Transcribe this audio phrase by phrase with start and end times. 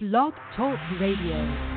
[0.00, 1.73] Blog Talk Radio.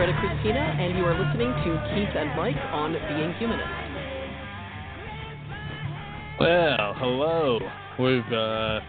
[0.00, 3.68] Greta Christina, and you are listening to Keith and Mike on Being Humanist.
[6.40, 7.58] Well, hello.
[7.98, 8.80] We've uh,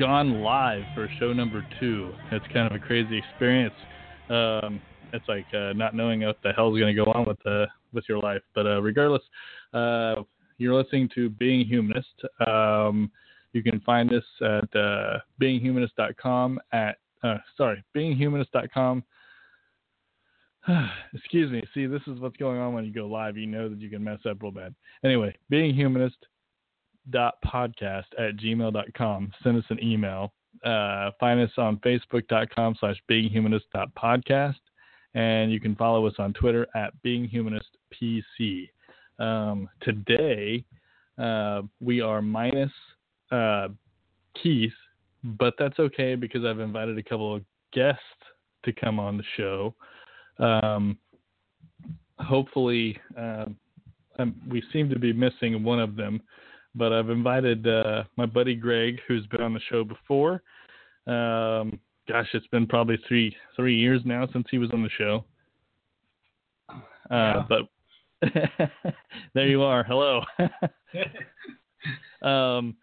[0.00, 2.14] gone live for show number two.
[2.32, 3.74] It's kind of a crazy experience.
[4.30, 4.80] Um,
[5.12, 8.18] it's like uh, not knowing what the hell's going to go on with with your
[8.18, 8.40] life.
[8.54, 9.22] But uh, regardless,
[9.74, 10.22] uh,
[10.56, 12.24] you're listening to Being Humanist.
[12.46, 13.10] Um,
[13.52, 19.04] you can find us at uh, beinghumanist.com at uh, sorry beinghumanist.com
[21.14, 21.62] Excuse me.
[21.74, 23.36] See, this is what's going on when you go live.
[23.36, 24.74] You know that you can mess up real bad.
[25.04, 26.14] Anyway, beinghumanist.podcast
[28.18, 29.32] at gmail.com.
[29.42, 30.32] Send us an email.
[30.64, 34.54] Uh, find us on facebook.com slash beinghumanist.podcast.
[35.14, 38.68] And you can follow us on Twitter at beinghumanistpc.
[39.18, 40.64] Um, today,
[41.18, 42.72] uh, we are minus
[43.30, 43.68] uh,
[44.42, 44.72] Keith,
[45.24, 48.02] but that's okay because I've invited a couple of guests
[48.64, 49.74] to come on the show.
[50.38, 50.98] Um,
[52.18, 53.46] hopefully, uh,
[54.48, 56.20] we seem to be missing one of them,
[56.74, 60.42] but I've invited uh, my buddy Greg, who's been on the show before.
[61.06, 65.24] Um, gosh, it's been probably three three years now since he was on the show.
[66.68, 66.74] Uh,
[67.10, 67.44] yeah.
[67.48, 68.30] But
[69.34, 69.84] there you are.
[69.84, 70.22] Hello.
[72.22, 72.76] um,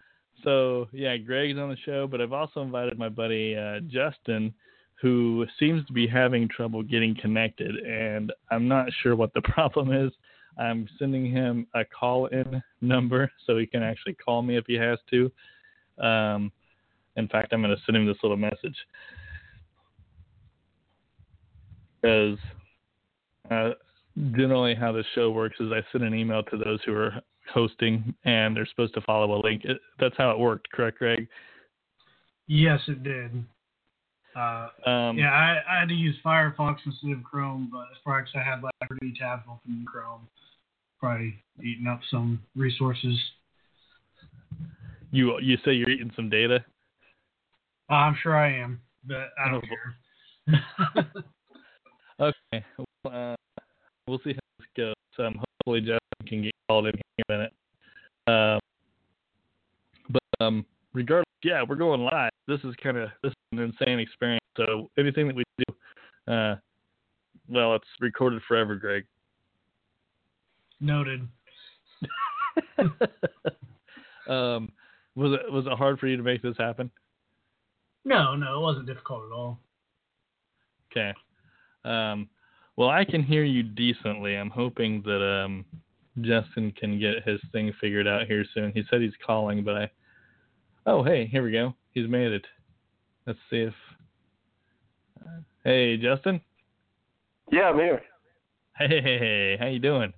[0.43, 4.53] so yeah, Greg's on the show, but I've also invited my buddy uh, Justin
[5.01, 9.91] who seems to be having trouble getting connected, and I'm not sure what the problem
[9.91, 10.11] is.
[10.57, 14.75] I'm sending him a call in number so he can actually call me if he
[14.75, 15.31] has to.
[16.03, 16.51] Um,
[17.15, 18.75] in fact, I'm going to send him this little message.
[22.01, 22.37] Because
[23.49, 23.69] uh,
[24.31, 27.13] generally, how the show works is I send an email to those who are
[27.51, 29.63] hosting, and they're supposed to follow a link.
[29.65, 31.27] It, that's how it worked, correct, Greg?
[32.47, 33.45] Yes, it did.
[34.35, 38.19] Uh, um, yeah, I, I, had to use Firefox instead of Chrome, but as far
[38.19, 40.27] as I had like 30 tabs open in Chrome.
[40.99, 43.19] Probably eating up some resources.
[45.11, 46.65] You you say you're eating some data?
[47.89, 51.13] Uh, I'm sure I am, but I don't oh, care.
[52.53, 52.65] okay,
[53.03, 53.35] well, uh,
[54.07, 54.93] we'll see how this goes.
[55.19, 57.53] Um, hopefully Justin can get called in here in a minute.
[58.25, 58.59] Um,
[60.09, 62.31] but um, regardless, yeah, we're going live.
[62.47, 64.43] This is kind of this is an insane experience.
[64.57, 66.55] So anything that we do, uh,
[67.49, 69.05] well, it's recorded forever, Greg.
[70.79, 71.27] Noted.
[74.27, 74.71] um,
[75.15, 76.89] was it was it hard for you to make this happen?
[78.05, 79.59] No, no, it wasn't difficult at all.
[80.91, 81.13] Okay.
[81.85, 82.29] Um,
[82.75, 84.35] well, I can hear you decently.
[84.35, 85.65] I'm hoping that um,
[86.21, 88.71] Justin can get his thing figured out here soon.
[88.73, 89.91] He said he's calling, but I
[90.85, 91.73] Oh, hey, here we go.
[91.91, 92.45] He's made it.
[93.25, 93.73] Let's see if.
[95.21, 96.41] Uh, hey, Justin.
[97.51, 98.01] Yeah, I'm here.
[98.77, 100.11] Hey, hey, hey, how you doing?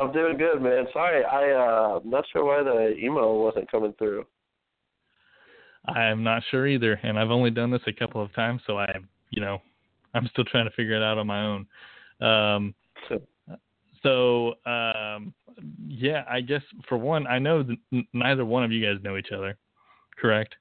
[0.00, 0.86] I'm doing good, man.
[0.92, 4.24] Sorry, I uh, I'm not sure why the email wasn't coming through.
[5.86, 8.94] I'm not sure either, and I've only done this a couple of times, so I,
[9.30, 9.58] you know,
[10.14, 11.66] I'm still trying to figure it out on my own.
[12.20, 12.74] Um,
[14.04, 15.34] so um,
[15.88, 19.32] yeah, I guess for one, I know n- neither one of you guys know each
[19.34, 19.56] other,
[20.16, 20.54] correct?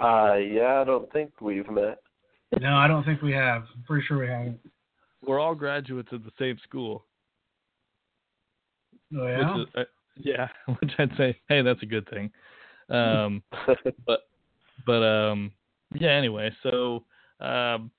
[0.00, 2.02] Uh, yeah, I don't think we've met.
[2.60, 3.62] No, I don't think we have.
[3.74, 4.58] I'm pretty sure we haven't.
[5.24, 7.04] We're all graduates of the same school.
[9.16, 9.56] Oh yeah.
[9.56, 9.84] Which is, uh,
[10.16, 10.48] yeah,
[10.80, 12.30] which I'd say, hey, that's a good thing.
[12.88, 13.42] Um,
[14.06, 14.20] but
[14.84, 15.52] but um,
[15.94, 16.10] yeah.
[16.10, 17.04] Anyway, so
[17.40, 17.90] um,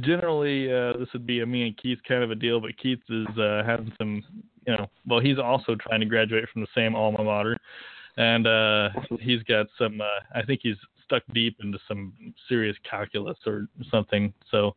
[0.00, 3.00] generally uh, this would be a me and Keith kind of a deal, but Keith
[3.08, 4.22] is uh, having some,
[4.66, 7.56] you know, well, he's also trying to graduate from the same alma mater,
[8.16, 8.90] and uh,
[9.20, 10.00] he's got some.
[10.00, 12.12] Uh, I think he's stuck deep into some
[12.48, 14.74] serious calculus or something, so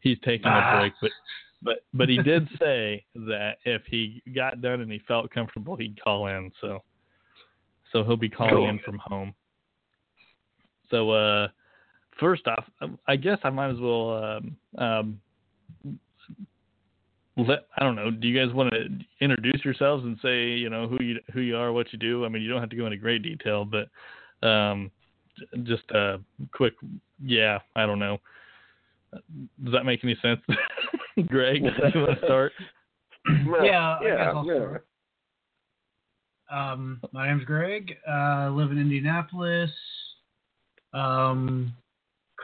[0.00, 0.76] he's taking ah.
[0.76, 0.92] a break.
[1.00, 1.10] But
[1.62, 6.00] but but he did say that if he got done and he felt comfortable, he'd
[6.02, 6.50] call in.
[6.60, 6.82] So
[7.92, 8.68] so he'll be calling cool.
[8.68, 9.34] in from home.
[10.90, 11.48] So uh
[12.18, 12.64] first off,
[13.06, 15.20] I guess I might as well um, um,
[17.36, 18.10] let I don't know.
[18.10, 18.88] Do you guys want to
[19.20, 22.24] introduce yourselves and say you know who you who you are, what you do?
[22.24, 23.88] I mean, you don't have to go into great detail, but
[24.46, 24.90] um,
[25.64, 26.20] just a
[26.52, 26.74] quick,
[27.24, 28.18] yeah, I don't know.
[29.12, 30.40] Does that make any sense?
[31.28, 32.52] Greg, do you want to start?
[33.62, 34.86] yeah, I guess I'll start.
[36.50, 37.96] Um, my name's Greg.
[38.06, 39.70] Uh, I live in Indianapolis.
[40.92, 41.72] Um,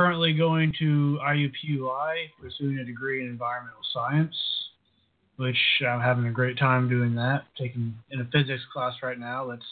[0.01, 4.35] currently going to IUPUI, pursuing a degree in environmental science,
[5.37, 7.43] which I'm having a great time doing that.
[7.59, 9.67] Taking in a physics class right now that's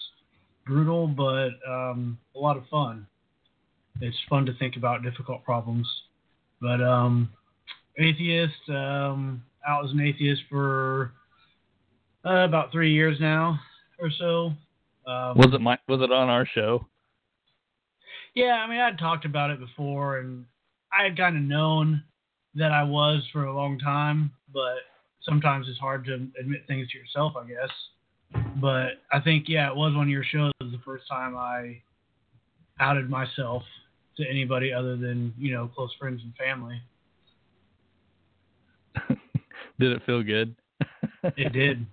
[0.67, 3.07] brutal, but um, a lot of fun.
[4.03, 5.89] It's fun to think about difficult problems.
[6.61, 7.31] But um,
[7.97, 11.13] atheist, um, out as an atheist for
[12.27, 13.59] uh, about three years now
[13.99, 14.53] or so.
[15.11, 15.79] Um, was it my?
[15.89, 16.87] Was it on our show?
[18.38, 20.44] Yeah, I mean, I'd talked about it before, and
[20.96, 22.05] I had kind of known
[22.55, 24.76] that I was for a long time, but
[25.23, 28.44] sometimes it's hard to admit things to yourself, I guess.
[28.61, 30.52] But I think, yeah, it was on your show.
[30.61, 31.82] It was the first time I
[32.79, 33.64] outed myself
[34.19, 36.81] to anybody other than, you know, close friends and family.
[39.81, 40.55] did it feel good?
[41.25, 41.85] it did.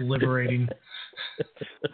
[0.00, 0.68] Liberating.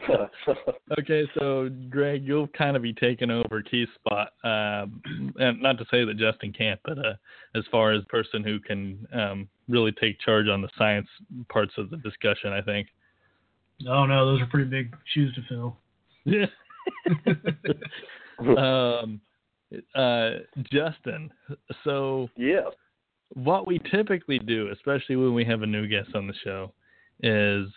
[0.99, 5.03] okay, so Greg, you'll kind of be taking over Keith's spot, um,
[5.39, 7.15] and not to say that Justin can't, but uh,
[7.55, 11.09] as far as person who can um, really take charge on the science
[11.49, 12.89] parts of the discussion, I think.
[13.89, 15.77] Oh no, those are pretty big shoes to fill.
[16.25, 16.47] Yeah.
[18.57, 19.21] um,
[19.95, 20.31] uh,
[20.73, 21.31] Justin.
[21.85, 22.69] So yeah,
[23.35, 26.73] what we typically do, especially when we have a new guest on the show,
[27.23, 27.69] is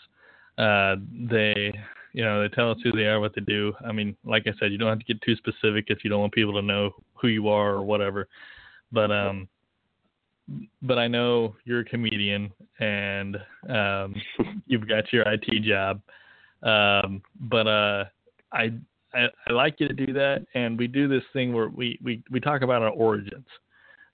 [0.59, 0.97] uh,
[1.29, 1.73] they
[2.13, 3.73] you know they tell us who they are, what they do.
[3.85, 6.19] I mean, like I said, you don't have to get too specific if you don't
[6.19, 8.27] want people to know who you are or whatever.
[8.91, 9.47] But um,
[10.81, 13.37] but I know you're a comedian and
[13.69, 14.15] um,
[14.65, 16.01] you've got your IT job.
[16.63, 18.05] Um, but uh,
[18.51, 18.71] I,
[19.13, 22.23] I I like you to do that, and we do this thing where we we
[22.31, 23.47] we talk about our origins.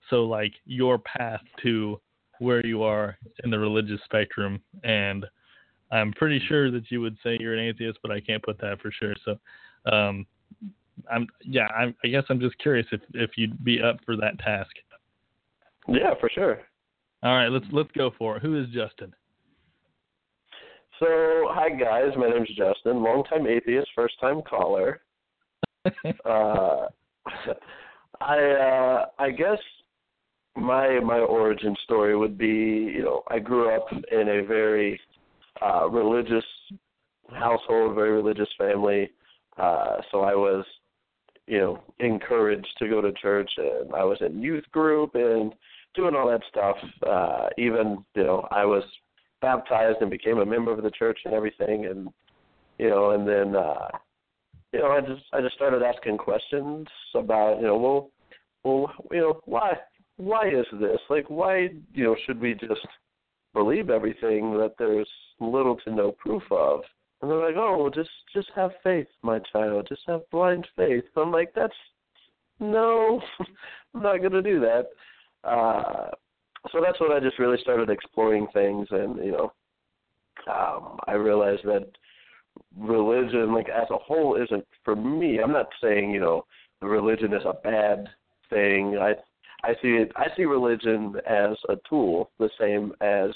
[0.09, 1.99] So like your path to
[2.39, 5.25] where you are in the religious spectrum and
[5.91, 8.81] I'm pretty sure that you would say you're an atheist, but I can't put that
[8.81, 9.13] for sure.
[9.23, 9.37] So,
[9.91, 10.25] um,
[11.11, 14.39] I'm yeah, I'm, I guess I'm just curious if if you'd be up for that
[14.39, 14.71] task.
[15.87, 16.59] Yeah, for sure.
[17.23, 18.41] All right, let's let's go for it.
[18.41, 19.13] Who is Justin?
[20.99, 21.07] So,
[21.49, 25.01] hi guys, my name's Justin, longtime atheist, first time caller.
[26.25, 26.85] uh,
[28.21, 29.59] I uh, I guess
[30.55, 32.47] my my origin story would be,
[32.95, 34.99] you know, I grew up in a very
[35.61, 36.45] uh, religious
[37.31, 39.11] household, very religious family.
[39.57, 40.65] Uh, so I was,
[41.47, 45.53] you know, encouraged to go to church, and I was in youth group and
[45.95, 46.75] doing all that stuff.
[47.07, 48.83] Uh, even, you know, I was
[49.41, 52.09] baptized and became a member of the church and everything, and
[52.77, 53.87] you know, and then, uh,
[54.73, 58.11] you know, I just I just started asking questions about, you know, well,
[58.63, 59.73] well, you know, why
[60.17, 60.99] why is this?
[61.09, 62.85] Like, why, you know, should we just
[63.53, 65.09] believe everything that there's
[65.39, 66.81] little to no proof of.
[67.21, 69.87] And they're like, oh, just just have faith, my child.
[69.89, 71.03] Just have blind faith.
[71.15, 71.73] I'm like, that's
[72.59, 73.21] no,
[73.93, 74.87] I'm not gonna do that.
[75.43, 76.09] Uh,
[76.71, 79.53] so that's when I just really started exploring things, and you know,
[80.51, 81.87] um, I realized that
[82.77, 85.39] religion, like as a whole, isn't for me.
[85.39, 86.45] I'm not saying you know
[86.81, 88.07] religion is a bad
[88.49, 88.97] thing.
[88.99, 89.13] I
[89.63, 90.11] I see it.
[90.15, 93.31] I see religion as a tool, the same as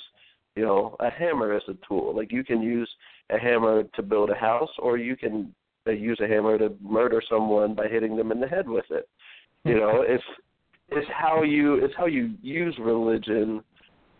[0.59, 2.13] you know, a hammer is a tool.
[2.13, 2.89] Like you can use
[3.29, 5.55] a hammer to build a house, or you can
[5.87, 9.07] uh, use a hammer to murder someone by hitting them in the head with it.
[9.63, 10.23] You know, it's
[10.89, 13.63] it's how you it's how you use religion.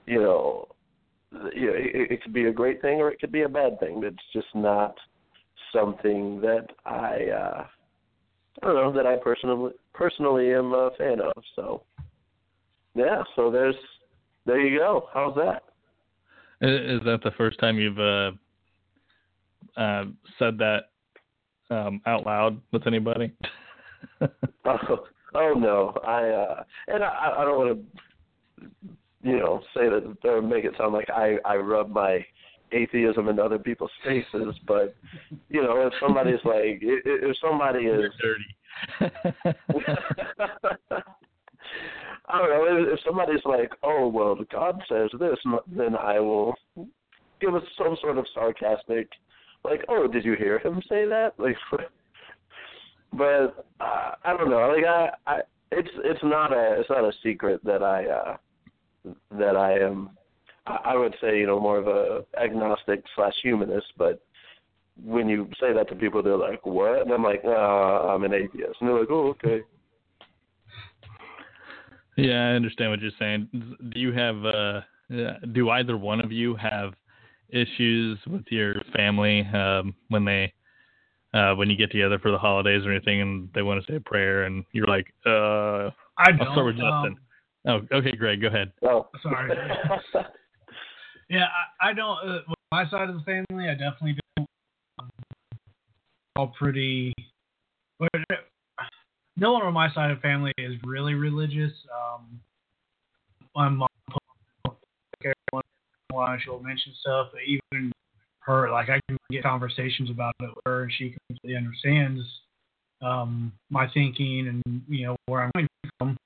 [0.05, 0.67] You know,
[1.53, 3.77] you know, it, it could be a great thing or it could be a bad
[3.81, 4.01] thing.
[4.05, 4.95] It's just not
[5.75, 7.65] something that I uh
[8.63, 11.43] I don't know that I personally personally am a fan of.
[11.57, 11.83] So
[12.95, 13.75] yeah, so there's
[14.45, 15.09] there you go.
[15.13, 15.63] How's that?
[16.61, 18.31] Is that the first time you've uh,
[19.79, 20.05] uh,
[20.37, 20.89] said that
[21.69, 23.31] um, out loud with anybody?
[24.65, 27.85] oh, oh no, I uh, and I, I don't want to,
[29.23, 32.25] you know, say that or make it sound like I I rub my
[32.73, 34.93] atheism in other people's faces, but
[35.49, 38.53] you know, if somebody's like, if somebody is dirty.
[42.29, 42.93] I don't know.
[42.93, 46.53] If somebody's like, "Oh, well, God says this," then I will
[47.41, 49.09] give us some sort of sarcastic,
[49.63, 51.55] like, "Oh, did you hear him say that?" Like,
[53.11, 54.71] but uh, I don't know.
[54.75, 58.37] Like, I, I, it's it's not a it's not a secret that I uh
[59.37, 60.11] that I am.
[60.67, 64.21] I would say, you know, more of a agnostic slash humanist, but
[65.03, 68.33] when you say that to people, they're like, "What?" And I'm like, uh, "I'm an
[68.33, 69.63] atheist," and they're like, "Oh, okay."
[72.19, 73.49] Yeah, I understand what you're saying.
[73.51, 76.93] Do you have uh uh, do either one of you have
[77.49, 80.53] issues with your family um, when they
[81.33, 83.95] uh, when you get together for the holidays or anything and they want to say
[83.95, 86.41] a prayer and you're like, uh, I don't.
[86.41, 87.15] I'll start with Justin.
[87.67, 88.71] Um, oh, okay, Greg, go ahead.
[88.83, 89.51] Oh, sorry.
[91.29, 91.45] yeah,
[91.81, 92.17] I, I don't.
[92.27, 94.47] Uh, with my side of the family, I definitely don't.
[94.99, 95.09] Um,
[96.35, 97.13] all pretty.
[97.99, 98.09] But
[99.39, 101.71] no one on my side of the family is really religious.
[101.93, 102.39] Um,
[103.55, 103.87] my mom,
[105.23, 105.33] every
[106.11, 107.91] while she'll mention stuff, but even
[108.39, 112.21] her, like I can get conversations about it with her, and she completely understands
[113.01, 115.67] um, my thinking and you know where I'm coming
[115.97, 116.17] from.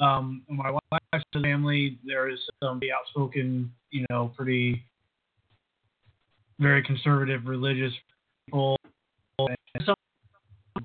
[0.00, 4.84] Um, my wife's family, there is some outspoken, you know, pretty
[6.58, 7.92] very conservative religious
[8.46, 8.76] people.
[9.86, 9.94] Some,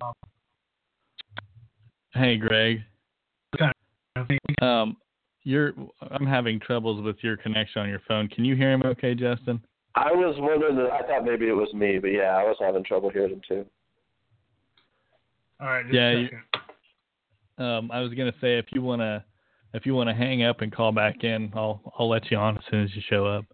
[0.01, 0.13] um,
[2.17, 2.81] hey, Greg.
[4.61, 4.97] Um,
[5.43, 5.73] you're
[6.11, 8.27] I'm having troubles with your connection on your phone.
[8.27, 9.61] Can you hear him okay, Justin?
[9.95, 10.77] I was wondering.
[10.91, 13.65] I thought maybe it was me, but yeah, I was having trouble hearing him too.
[15.59, 15.85] All right.
[15.91, 16.11] yeah.
[16.11, 19.23] You, um, I was gonna say if you wanna
[19.73, 22.63] if you wanna hang up and call back in, I'll I'll let you on as
[22.69, 23.45] soon as you show up.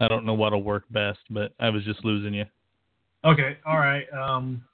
[0.00, 2.46] I don't know what'll work best, but I was just losing you.
[3.24, 3.58] Okay.
[3.66, 4.06] All right.
[4.12, 4.64] Um,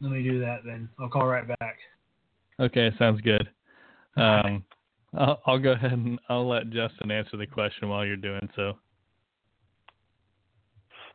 [0.00, 0.88] let me do that then.
[0.98, 1.76] I'll call right back.
[2.60, 3.48] Okay, sounds good.
[4.16, 4.64] Um,
[5.16, 8.74] I'll, I'll go ahead and I'll let Justin answer the question while you're doing so.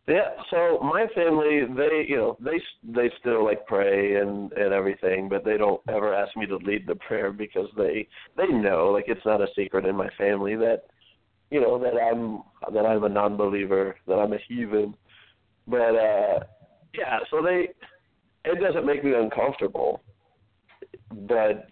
[0.08, 5.30] Yeah, so my family, they, you know, they they still like pray and and everything,
[5.30, 9.06] but they don't ever ask me to lead the prayer because they they know, like
[9.08, 10.86] it's not a secret in my family that,
[11.52, 12.42] you know, that I'm
[12.74, 14.96] that I'm a non-believer, that I'm a heathen.
[15.68, 16.40] But uh
[16.98, 17.70] yeah, so they
[18.46, 20.02] it doesn't make me uncomfortable.
[21.12, 21.68] But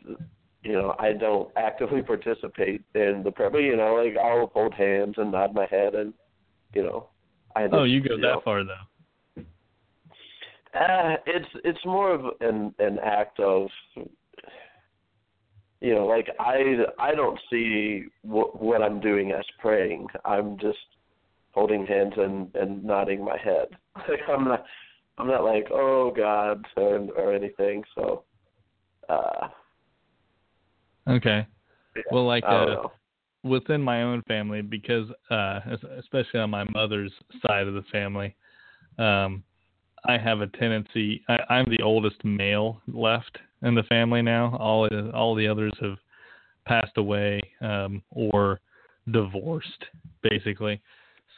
[0.64, 3.50] you know, I don't actively participate in the prayer.
[3.50, 6.14] But you know, like I'll hold hands and nod my head and
[6.74, 7.10] you know,
[7.56, 9.44] I oh, you go you that know, far though.
[10.78, 13.68] Uh, it's it's more of an an act of
[15.82, 20.78] you know like i i don't see what what i'm doing as praying i'm just
[21.52, 23.68] holding hands and and nodding my head
[24.10, 24.64] like i'm not
[25.18, 28.24] i'm not like oh god or or anything so
[29.10, 29.48] uh.
[31.08, 31.48] Okay.
[32.12, 32.88] Well like uh
[33.44, 35.60] within my own family because uh
[35.98, 37.12] especially on my mother's
[37.46, 38.36] side of the family
[39.00, 39.44] um
[40.06, 44.56] I have a tendency I, I'm the oldest male left in the family now.
[44.58, 45.98] All all the others have
[46.66, 48.60] passed away um or
[49.12, 49.86] divorced
[50.22, 50.82] basically.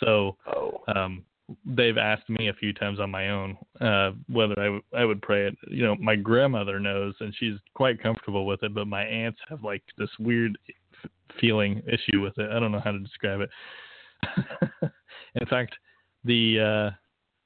[0.04, 0.82] So oh.
[0.96, 1.24] um
[1.66, 5.22] they've asked me a few times on my own uh whether I, w- I would
[5.22, 9.04] pray it you know my grandmother knows and she's quite comfortable with it but my
[9.04, 10.58] aunts have like this weird
[11.40, 12.50] feeling issue with it.
[12.52, 13.50] I don't know how to describe it.
[15.36, 15.76] in fact,
[16.24, 16.96] the uh,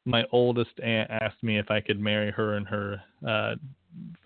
[0.06, 3.56] my oldest aunt asked me if I could marry her and her uh,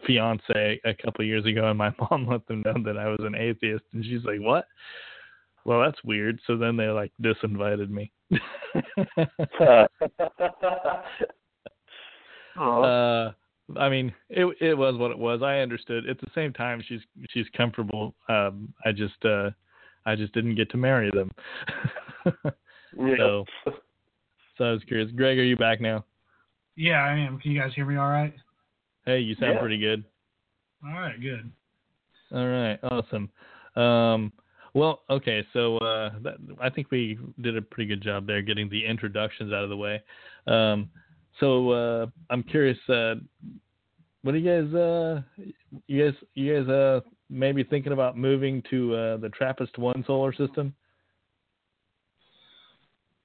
[0.05, 3.35] fiance a couple years ago, and my mom let them know that I was an
[3.35, 4.65] atheist, and she's like, "What?"
[5.65, 6.39] Well, that's weird.
[6.47, 8.11] So then they like disinvited me.
[12.59, 13.31] uh,
[13.77, 15.41] I mean, it it was what it was.
[15.41, 16.09] I understood.
[16.09, 18.15] At the same time, she's she's comfortable.
[18.29, 19.51] Um, I just uh,
[20.05, 21.31] I just didn't get to marry them.
[22.97, 23.15] yeah.
[23.17, 23.45] So,
[24.57, 25.11] so I was curious.
[25.11, 26.05] Greg, are you back now?
[26.75, 27.39] Yeah, I am.
[27.39, 28.33] Can you guys hear me all right?
[29.05, 29.59] Hey, you sound yeah.
[29.59, 30.03] pretty good.
[30.85, 31.51] All right, good.
[32.31, 33.29] All right, awesome.
[33.75, 34.31] Um,
[34.73, 38.69] well, okay, so uh, that, I think we did a pretty good job there getting
[38.69, 40.01] the introductions out of the way.
[40.45, 40.89] Um,
[41.39, 43.15] so uh, I'm curious, uh,
[44.23, 45.21] what do you guys, uh,
[45.87, 50.33] you guys, you guys, uh, maybe thinking about moving to uh, the TRAPPIST One solar
[50.33, 50.73] system?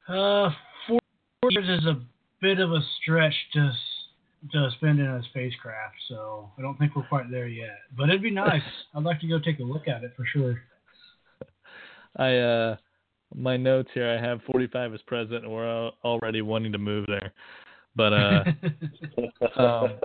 [0.09, 0.51] Uh,
[0.89, 1.01] four
[1.51, 2.01] years is a
[2.41, 3.73] bit of a stretch to
[4.51, 7.79] to spend in a spacecraft, so I don't think we're quite there yet.
[7.97, 8.63] But it'd be nice.
[8.95, 10.63] I'd like to go take a look at it for sure.
[12.17, 12.77] I uh,
[13.35, 14.11] my notes here.
[14.11, 17.33] I have 45 as present, and we're already wanting to move there.
[17.95, 18.45] But uh,
[19.61, 19.99] um,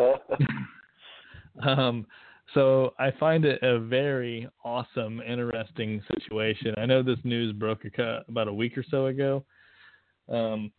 [1.69, 2.05] um,
[2.53, 6.73] so I find it a very awesome, interesting situation.
[6.77, 9.43] I know this news broke a, about a week or so ago.
[10.29, 10.71] Um,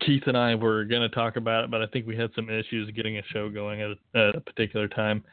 [0.00, 2.48] Keith and I were going to talk about it, but I think we had some
[2.48, 5.24] issues getting a show going at a, at a particular time.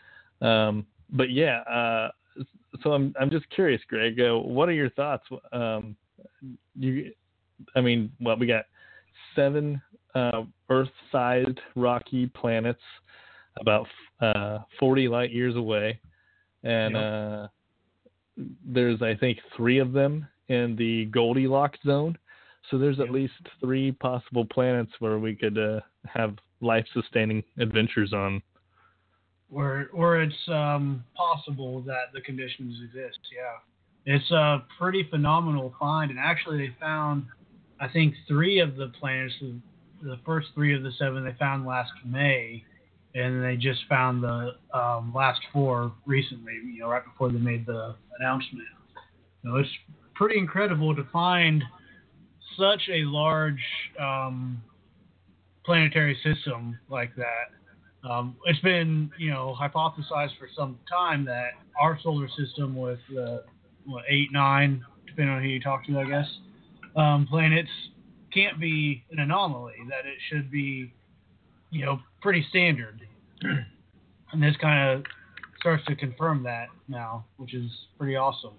[0.42, 2.10] Um, but yeah, uh,
[2.84, 4.20] so I'm I'm just curious, Greg.
[4.20, 5.24] Uh, what are your thoughts?
[5.52, 5.96] Um,
[6.76, 7.12] you,
[7.76, 8.66] I mean, well, we got
[9.36, 9.82] seven
[10.16, 12.82] uh, Earth-sized rocky planets
[13.60, 13.88] about
[14.22, 16.00] uh, 40 light years away,
[16.64, 17.04] and yep.
[17.04, 17.48] uh,
[18.66, 22.18] there's I think three of them in the Goldilocks zone.
[22.70, 28.42] So there's at least three possible planets where we could uh, have life-sustaining adventures on.
[29.50, 33.20] Where, where it's um, possible that the conditions exist.
[33.36, 37.26] Yeah, it's a pretty phenomenal find, and actually they found,
[37.80, 39.34] I think, three of the planets.
[40.02, 42.64] The first three of the seven they found last May,
[43.16, 46.54] and they just found the um, last four recently.
[46.54, 48.68] You know, right before they made the announcement.
[49.44, 49.70] Know, it's
[50.16, 51.64] pretty incredible to find
[52.58, 53.64] such a large
[54.00, 54.62] um,
[55.66, 57.59] planetary system like that.
[58.04, 63.40] Um, it's been, you know, hypothesized for some time that our solar system with uh,
[63.86, 66.28] what eight, nine, depending on who you talk to, I guess,
[66.96, 67.70] um, planets
[68.34, 69.76] can't be an anomaly.
[69.90, 70.94] That it should be,
[71.72, 73.02] you know, pretty standard.
[73.42, 75.06] and this kind of
[75.60, 78.54] starts to confirm that now, which is pretty awesome.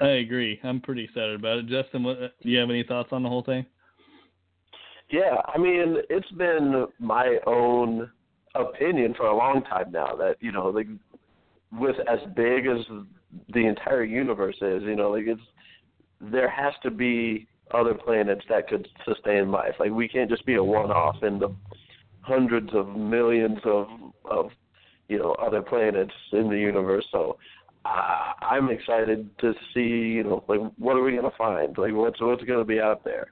[0.00, 0.60] I agree.
[0.62, 1.66] I'm pretty excited about it.
[1.66, 3.64] Justin, what, do you have any thoughts on the whole thing?
[5.10, 8.10] Yeah, I mean, it's been my own
[8.54, 10.88] opinion for a long time now that you know, like
[11.72, 12.84] with as big as
[13.52, 15.40] the entire universe is, you know, like it's
[16.20, 19.74] there has to be other planets that could sustain life.
[19.78, 21.54] Like we can't just be a one-off in the
[22.22, 23.86] hundreds of millions of
[24.24, 24.50] of
[25.08, 27.04] you know other planets in the universe.
[27.12, 27.38] So
[27.84, 31.76] uh, I'm excited to see, you know, like what are we gonna find?
[31.78, 33.28] Like what's what's gonna be out there?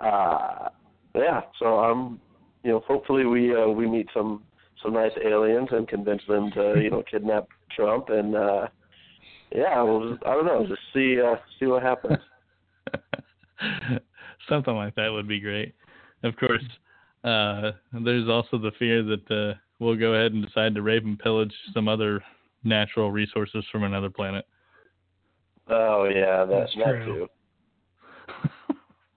[0.00, 0.68] Uh,
[1.14, 2.20] yeah, so I'm,
[2.62, 4.42] you know, hopefully we uh, we meet some
[4.82, 8.66] some nice aliens and convince them to, you know, kidnap Trump and uh,
[9.54, 12.18] yeah, we'll just, I don't know, just see uh, see what happens.
[14.48, 15.74] Something like that would be great.
[16.22, 16.64] Of course,
[17.24, 17.72] uh,
[18.04, 21.52] there's also the fear that uh, we'll go ahead and decide to rape and pillage
[21.74, 22.22] some other
[22.64, 24.46] natural resources from another planet.
[25.68, 27.04] Oh yeah, that, That's that true.
[27.04, 27.28] too.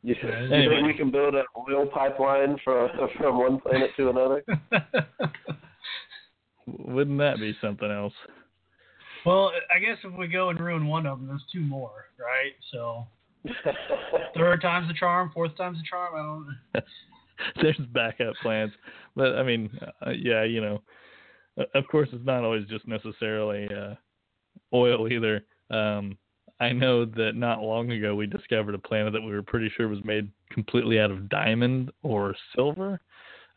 [0.04, 0.64] You, Anyway.
[0.64, 4.44] you think we can build an oil pipeline from from one planet to another?
[6.68, 8.14] Wouldn't that be something else?
[9.26, 12.52] well, I guess if we go and ruin one of them, there's two more, right?
[12.72, 13.06] So
[14.38, 16.14] third time's the charm, fourth time's the charm.
[16.16, 16.86] I don't.
[17.62, 18.72] There's backup plans,
[19.16, 19.70] but I mean,
[20.06, 20.82] uh, yeah, you know,
[21.58, 23.96] uh, of course, it's not always just necessarily uh,
[24.74, 25.44] oil either.
[25.70, 26.18] Um,
[26.60, 29.88] I know that not long ago we discovered a planet that we were pretty sure
[29.88, 33.00] was made completely out of diamond or silver.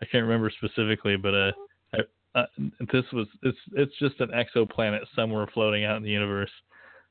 [0.02, 1.52] I can't remember specifically, but uh,
[1.94, 1.98] I,
[2.40, 2.46] uh,
[2.92, 6.50] this was it's it's just an exoplanet somewhere floating out in the universe.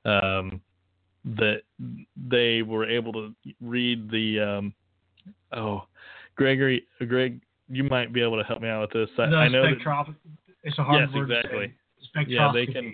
[0.03, 0.61] Um,
[1.37, 1.61] that
[2.29, 4.73] they were able to read the um,
[5.53, 5.87] oh,
[6.35, 9.09] Gregory, Greg, you might be able to help me out with this.
[9.17, 10.13] I, the I know that, spectrop-
[10.63, 11.73] It's a hard Yes, word exactly.
[12.13, 12.25] say.
[12.27, 12.93] Yeah, they can-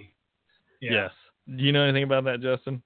[0.79, 0.91] Yeah.
[0.91, 1.11] yes.
[1.57, 2.81] Do you know anything about that, Justin?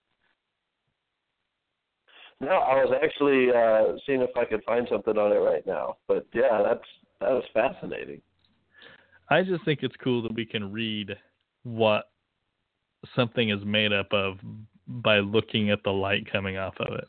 [2.41, 5.97] no, I was actually uh seeing if I could find something on it right now.
[6.07, 6.83] But yeah, that's
[7.21, 8.21] that was fascinating.
[9.29, 11.15] I just think it's cool that we can read
[11.63, 12.09] what
[13.15, 14.37] something is made up of
[14.87, 17.07] by looking at the light coming off of it.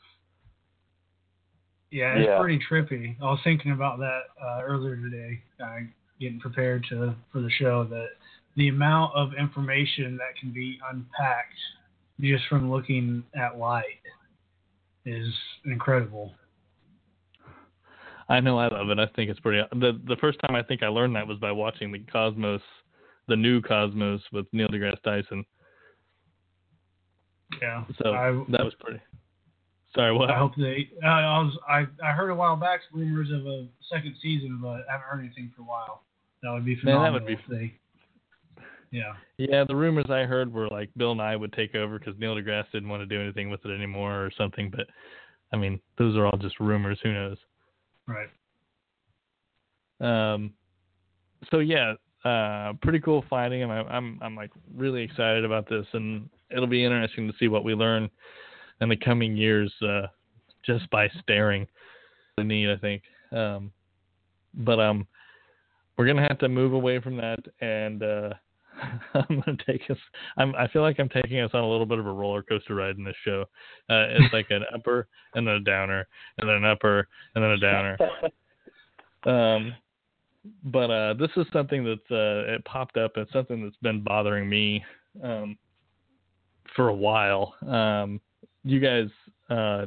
[1.91, 2.39] Yeah, it's Yeah.
[2.39, 3.17] pretty trippy.
[3.21, 5.81] I was thinking about that uh, earlier today, uh,
[6.21, 7.85] getting prepared to for the show.
[7.85, 8.09] That
[8.57, 11.59] the amount of information that can be unpacked
[12.21, 13.85] just from looking at light
[15.05, 15.29] is
[15.65, 16.33] incredible.
[18.29, 18.99] I know I love it.
[18.99, 19.63] I think it's pretty.
[19.73, 22.63] The the first time I think I learned that was by watching the Cosmos,
[23.29, 25.45] the new Cosmos with Neil deGrasse Tyson.
[27.63, 27.85] Yeah.
[28.03, 29.01] So I, that was pretty.
[29.95, 30.31] Sorry, what?
[30.31, 30.91] I hope they.
[31.05, 31.59] Uh, I was.
[31.69, 35.21] I, I heard a while back rumors of a second season, but I haven't heard
[35.21, 36.03] anything for a while.
[36.43, 37.75] That would be Man, that would be- if they.
[38.91, 39.15] Yeah.
[39.39, 42.71] Yeah, the rumors I heard were like Bill Nye would take over because Neil deGrasse
[42.73, 44.71] didn't want to do anything with it anymore or something.
[44.71, 44.87] But
[45.53, 46.99] I mean, those are all just rumors.
[47.03, 47.39] Who knows?
[48.07, 48.29] Right.
[50.01, 50.53] Um,
[51.51, 51.95] so yeah,
[52.25, 53.71] uh, pretty cool finding him.
[53.71, 57.65] I, I'm I'm like really excited about this, and it'll be interesting to see what
[57.65, 58.11] we learn
[58.81, 60.07] in the coming years uh,
[60.65, 61.67] just by staring.
[62.37, 63.03] Really neat, I think.
[63.33, 63.73] Um,
[64.55, 65.07] but um,
[65.97, 68.31] we're gonna have to move away from that, and uh,
[69.15, 69.99] I'm gonna take us.
[70.37, 72.75] I'm I feel like I'm taking us on a little bit of a roller coaster
[72.75, 73.43] ride in this show.
[73.89, 76.07] Uh, it's like an upper and then a downer,
[76.39, 77.99] and then an upper and then a downer.
[79.25, 79.75] Um,
[80.65, 83.13] but uh, this is something that uh, it popped up.
[83.17, 84.85] It's something that's been bothering me
[85.23, 85.59] um,
[86.75, 87.55] for a while.
[87.67, 88.21] Um,
[88.63, 89.09] you guys,
[89.51, 89.87] uh,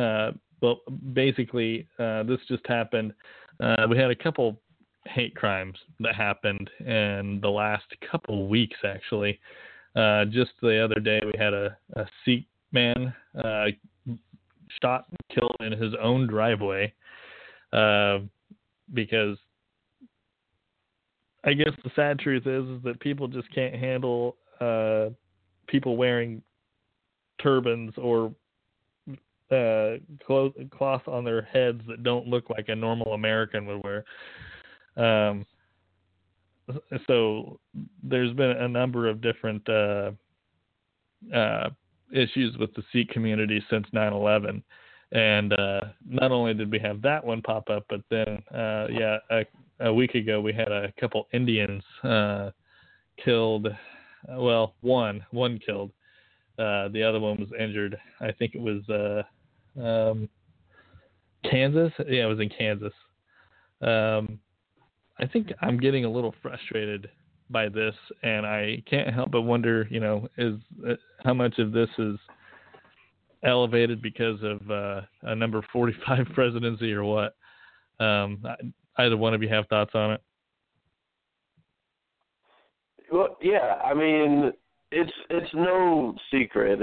[0.00, 0.80] uh, well,
[1.12, 3.12] basically, uh, this just happened.
[3.60, 4.60] Uh, we had a couple
[5.06, 9.38] hate crimes that happened in the last couple weeks, actually.
[9.94, 13.12] Uh, just the other day, we had a, a Sikh man
[13.42, 13.66] uh,
[14.80, 16.92] shot and killed in his own driveway
[17.72, 18.20] uh,
[18.94, 19.36] because
[21.44, 25.08] I guess the sad truth is, is that people just can't handle uh,
[25.66, 26.42] people wearing
[27.42, 28.32] turbans or
[29.50, 29.96] uh,
[30.70, 34.04] cloth on their heads that don't look like a normal American would wear.
[34.96, 35.46] Um,
[37.06, 37.60] so
[38.02, 40.12] there's been a number of different uh,
[41.34, 41.70] uh,
[42.12, 44.62] issues with the Sikh community since 9/11,
[45.12, 49.18] and uh, not only did we have that one pop up, but then uh, yeah,
[49.30, 49.44] a,
[49.80, 52.50] a, week ago we had a couple Indians uh,
[53.24, 53.68] killed.
[54.28, 55.90] Well, one one killed.
[56.58, 57.96] Uh, the other one was injured.
[58.20, 58.82] I think it was
[59.80, 60.28] um,
[61.50, 61.92] Kansas.
[62.08, 62.92] Yeah, it was in Kansas.
[63.80, 64.38] Um,
[65.22, 67.08] I think I'm getting a little frustrated
[67.48, 70.54] by this, and I can't help but wonder, you know, is
[70.88, 72.16] uh, how much of this is
[73.44, 77.36] elevated because of uh, a number 45 presidency or what?
[78.00, 78.44] Um,
[78.98, 80.22] either one of you have thoughts on it?
[83.12, 84.52] Well, yeah, I mean,
[84.90, 86.80] it's it's no secret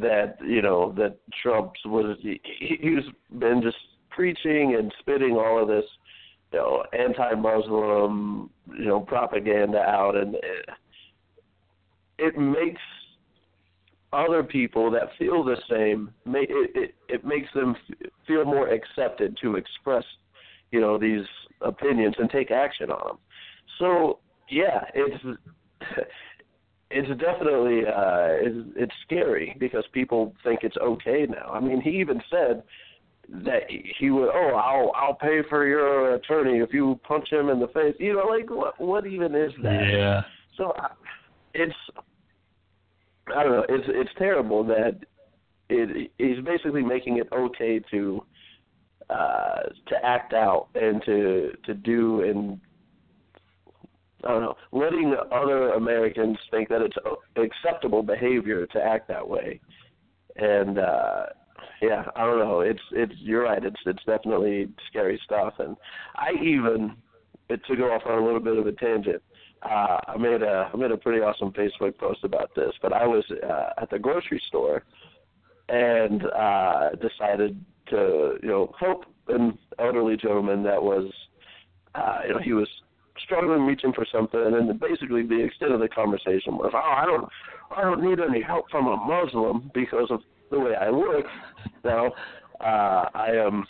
[0.00, 3.04] that you know that Trump's was he, he's
[3.38, 3.76] been just
[4.10, 5.84] preaching and spitting all of this
[6.52, 10.68] you know, anti-Muslim, you know, propaganda out, and it,
[12.18, 12.80] it makes
[14.12, 16.10] other people that feel the same.
[16.26, 17.74] It, it it makes them
[18.26, 20.04] feel more accepted to express,
[20.70, 21.24] you know, these
[21.62, 23.18] opinions and take action on them.
[23.78, 24.18] So
[24.50, 25.24] yeah, it's
[26.90, 31.50] it's definitely uh, it's, it's scary because people think it's okay now.
[31.50, 32.62] I mean, he even said
[33.28, 33.62] that
[33.98, 37.68] he would oh I'll I'll pay for your attorney if you punch him in the
[37.68, 37.94] face.
[37.98, 39.88] You know like what what even is that?
[39.90, 40.22] Yeah.
[40.56, 40.72] So
[41.54, 41.74] it's
[43.34, 44.98] I don't know it's it's terrible that
[45.68, 48.24] it he's basically making it okay to
[49.08, 52.60] uh to act out and to to do and
[54.24, 56.96] I don't know letting other Americans think that it's
[57.36, 59.60] acceptable behavior to act that way.
[60.36, 61.26] And uh
[61.82, 62.60] yeah, I don't know.
[62.60, 63.62] It's it's you're right.
[63.62, 65.54] It's it's definitely scary stuff.
[65.58, 65.76] And
[66.14, 66.94] I even
[67.50, 69.22] to go off on a little bit of a tangent.
[69.62, 72.72] Uh, I made a I made a pretty awesome Facebook post about this.
[72.80, 74.84] But I was uh, at the grocery store
[75.68, 81.12] and uh, decided to you know help an elderly gentleman that was
[81.96, 82.68] uh, you know he was
[83.24, 87.28] struggling reaching for something and basically the extent of the conversation was oh I don't
[87.76, 90.20] I don't need any help from a Muslim because of
[90.52, 91.26] the way I look.
[91.84, 92.12] Now,
[92.60, 93.64] uh, I am,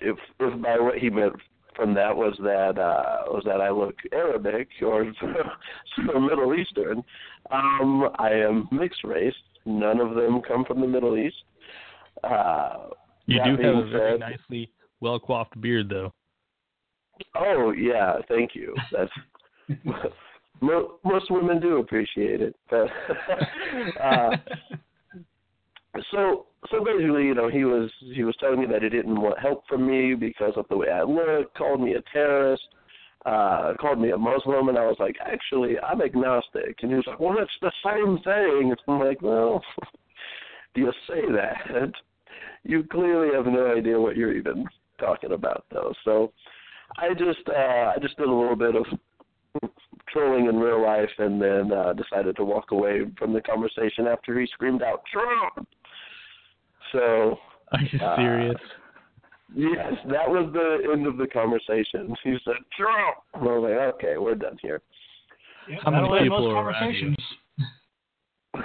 [0.00, 1.34] if, if by what he meant
[1.74, 5.04] from that was that uh, was that I look Arabic or
[5.98, 7.02] Middle Eastern.
[7.50, 9.34] Um, I am mixed race.
[9.64, 11.36] None of them come from the Middle East.
[12.24, 12.88] Uh,
[13.26, 16.12] you do have a very said, nicely well coiffed beard, though.
[17.36, 18.74] Oh yeah, thank you.
[18.92, 19.10] That's
[20.60, 22.56] most women do appreciate it.
[22.70, 22.88] But
[24.02, 24.36] uh,
[26.10, 29.38] so so basically, you know, he was he was telling me that he didn't want
[29.38, 32.62] help from me because of the way I look, called me a terrorist,
[33.26, 36.76] uh, called me a Muslim, and I was like, actually, I'm agnostic.
[36.82, 38.70] And he was like, well, it's the same thing.
[38.70, 39.62] And I'm like, well,
[40.74, 41.92] do you say that?
[42.64, 44.66] You clearly have no idea what you're even
[44.98, 45.92] talking about, though.
[46.04, 46.32] So
[46.98, 49.70] I just uh, I just did a little bit of
[50.12, 54.38] trolling in real life, and then uh, decided to walk away from the conversation after
[54.38, 55.68] he screamed out Trump.
[56.92, 57.38] So.
[57.72, 58.60] Are you uh, serious?
[59.54, 62.14] Yes, that was the end of the conversation.
[62.22, 63.16] He said Trump.
[63.34, 64.80] I was like, okay, we're done here.
[65.68, 67.14] Yep, how many people were around you?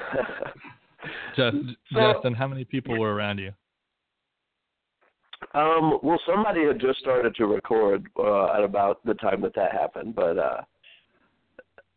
[1.35, 1.57] Just,
[1.91, 3.51] so, Justin, how many people were around you?
[5.53, 9.73] Um, well, somebody had just started to record uh, at about the time that that
[9.73, 10.61] happened, but uh,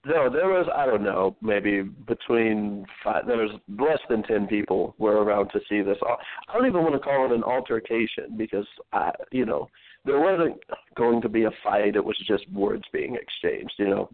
[0.06, 3.26] no, there was I don't know, maybe between five.
[3.26, 5.98] There was less than ten people were around to see this.
[6.02, 9.68] I don't even want to call it an altercation because I, you know,
[10.04, 10.62] there wasn't
[10.94, 11.96] going to be a fight.
[11.96, 13.74] It was just words being exchanged.
[13.78, 14.10] You know.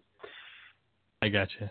[1.21, 1.69] I got you.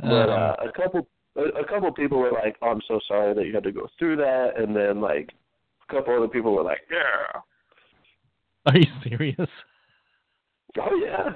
[0.00, 3.34] But uh, um, a couple, a, a couple people were like, oh, "I'm so sorry
[3.34, 5.30] that you had to go through that," and then like
[5.88, 7.40] a couple other people were like, "Yeah."
[8.66, 9.48] Are you serious?
[10.80, 11.34] Oh yeah.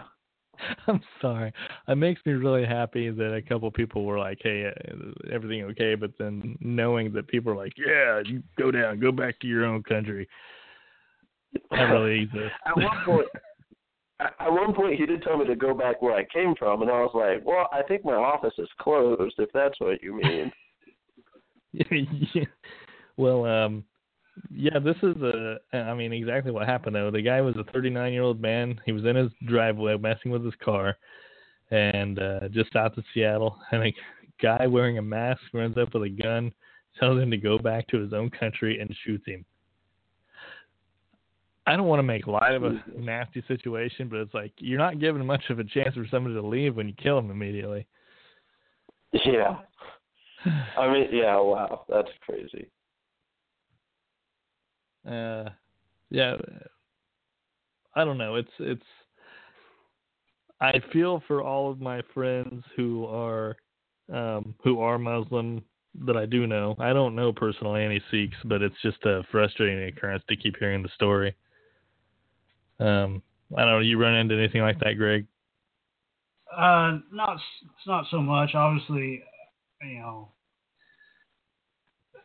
[0.86, 1.52] I'm sorry.
[1.86, 5.94] It makes me really happy that a couple people were like, "Hey, uh, everything okay?"
[5.94, 9.64] But then knowing that people are like, "Yeah, you go down, go back to your
[9.64, 10.28] own country."
[11.70, 12.52] That really exists.
[12.66, 13.28] at one point,
[14.20, 16.90] at one point he did tell me to go back where I came from, and
[16.90, 19.34] I was like, "Well, I think my office is closed.
[19.38, 20.52] If that's what you mean."
[22.34, 22.44] yeah.
[23.16, 23.84] Well, um,
[24.50, 25.56] yeah, this is a.
[25.72, 27.10] I mean, exactly what happened though.
[27.10, 28.80] The guy was a 39 year old man.
[28.84, 30.96] He was in his driveway messing with his car,
[31.70, 33.94] and uh, just south of Seattle, and a
[34.42, 36.52] guy wearing a mask runs up with a gun,
[36.98, 39.44] tells him to go back to his own country, and shoots him.
[41.66, 45.00] I don't want to make light of a nasty situation, but it's like you're not
[45.00, 47.86] giving much of a chance for somebody to leave when you kill them immediately.
[49.12, 49.58] Yeah.
[50.78, 52.70] I mean, yeah, wow, that's crazy.
[55.06, 55.50] Uh,
[56.10, 56.36] yeah.
[57.94, 58.36] I don't know.
[58.36, 58.82] It's it's.
[60.60, 63.56] I feel for all of my friends who are,
[64.12, 65.62] um, who are Muslim
[66.04, 66.74] that I do know.
[66.80, 70.82] I don't know personally any Sikhs, but it's just a frustrating occurrence to keep hearing
[70.82, 71.34] the story.
[72.80, 73.22] Um,
[73.56, 73.78] I don't know.
[73.80, 75.26] You run into anything like that, Greg?
[76.52, 78.54] Uh, not it's not so much.
[78.54, 79.22] Obviously,
[79.82, 80.28] you know,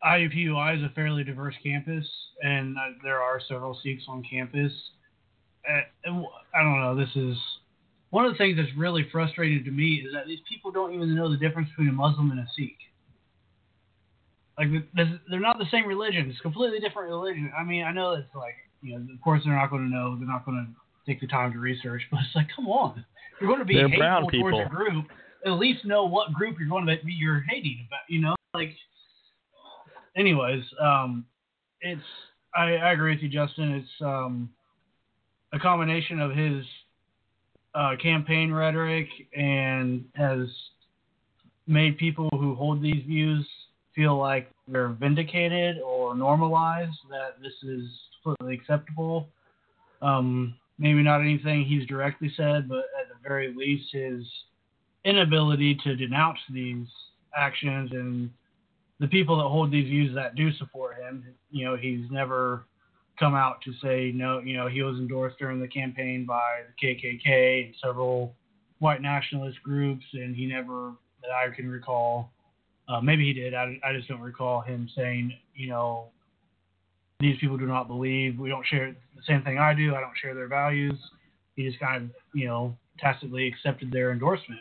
[0.06, 2.06] IUPUI is a fairly diverse campus,
[2.42, 4.72] and uh, there are several Sikhs on campus.
[6.06, 6.96] And I don't know.
[6.96, 7.38] This is
[8.10, 11.16] one of the things that's really frustrating to me is that these people don't even
[11.16, 12.78] know the difference between a Muslim and a Sikh.
[14.58, 16.30] Like they're not the same religion.
[16.30, 17.52] It's completely different religion.
[17.58, 20.16] I mean, I know it's like you know, of course they're not going to know.
[20.18, 22.04] They're not going to take the time to research.
[22.12, 23.06] But it's like, come on,
[23.40, 25.06] you're going to be they're hateful towards a group.
[25.46, 28.02] At least know what group you're going to be you're hating about.
[28.10, 28.76] You know, like.
[30.16, 31.26] Anyways, um,
[31.82, 32.02] it's
[32.56, 33.74] I, I agree with you, Justin.
[33.74, 34.50] It's um,
[35.54, 36.64] a combination of his
[37.76, 40.48] uh, campaign rhetoric and has
[41.68, 43.48] made people who hold these views
[43.96, 47.90] feel like they're vindicated or normalized that this is
[48.24, 49.28] completely acceptable.
[50.02, 54.24] Um, maybe not anything he's directly said, but at the very least, his
[55.06, 56.88] inability to denounce these
[57.36, 58.30] actions and
[59.00, 61.26] the people that hold these views that do support him.
[61.52, 62.66] You know, he's never
[63.20, 64.40] come out to say no.
[64.40, 68.36] You know, he was endorsed during the campaign by the KKK and several
[68.80, 72.32] white nationalist groups, and he never, that I can recall,
[72.90, 73.54] uh, maybe he did.
[73.54, 76.10] I, I just don't recall him saying, you know,
[77.20, 78.38] these people do not believe.
[78.38, 79.96] We don't share the same thing I do.
[79.96, 81.00] I don't share their values.
[81.56, 84.60] He just kind of, you know, tacitly accepted their endorsement.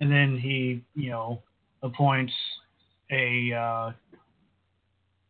[0.00, 1.42] And then he, you know,
[1.82, 2.32] appoints
[3.12, 3.92] a uh,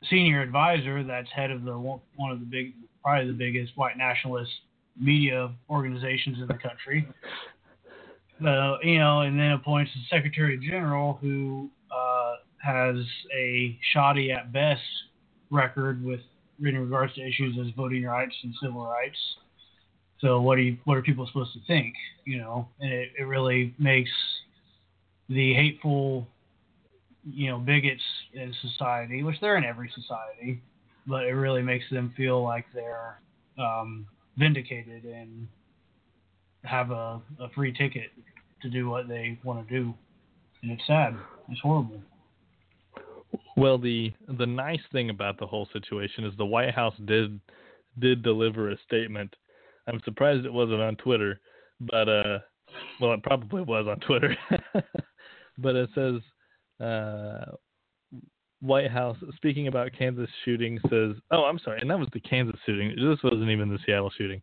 [0.09, 4.51] senior advisor that's head of the one of the big, probably the biggest white nationalist
[4.99, 7.07] media organizations in the country.
[8.47, 12.97] Uh, you know, and then appoints a secretary general who uh, has
[13.37, 14.81] a shoddy at best
[15.51, 16.21] record with
[16.65, 19.19] in regards to issues as voting rights and civil rights.
[20.21, 21.95] So what do you, what are people supposed to think?
[22.25, 24.11] You know, and it, it really makes
[25.29, 26.29] the hateful,
[27.25, 30.61] you know, bigots in society, which they're in every society,
[31.07, 33.21] but it really makes them feel like they're
[33.59, 34.07] um,
[34.37, 35.47] vindicated and
[36.65, 38.11] have a, a free ticket
[38.63, 39.95] to do what they want to do.
[40.63, 41.17] And it's sad.
[41.49, 42.01] It's horrible.
[43.57, 47.41] Well, the the nice thing about the whole situation is the White House did
[47.99, 49.35] did deliver a statement.
[49.87, 51.41] I'm surprised it wasn't on Twitter,
[51.81, 52.39] but uh,
[53.01, 54.37] well, it probably was on Twitter.
[55.59, 56.15] but it says
[56.81, 57.53] uh,
[58.61, 62.59] White House speaking about Kansas shooting says, oh, I'm sorry, and that was the Kansas
[62.65, 62.95] shooting.
[62.97, 64.41] This wasn't even the Seattle shooting.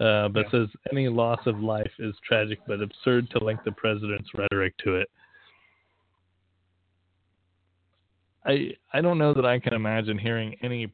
[0.00, 0.60] Uh, but yeah.
[0.60, 4.94] says any loss of life is tragic but absurd to link the president's rhetoric to
[4.94, 5.10] it.
[8.46, 10.92] I I don't know that I can imagine hearing any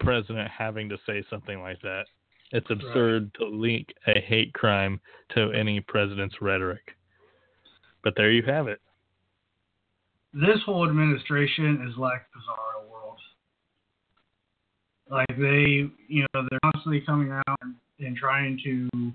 [0.00, 2.04] president having to say something like that.
[2.52, 3.50] It's absurd right.
[3.50, 5.00] to link a hate crime
[5.34, 6.94] to any president's rhetoric.
[8.04, 8.80] But there you have it.
[10.36, 13.18] This whole administration is like Bizarro World.
[15.10, 19.12] Like they, you know, they're constantly coming out and, and trying to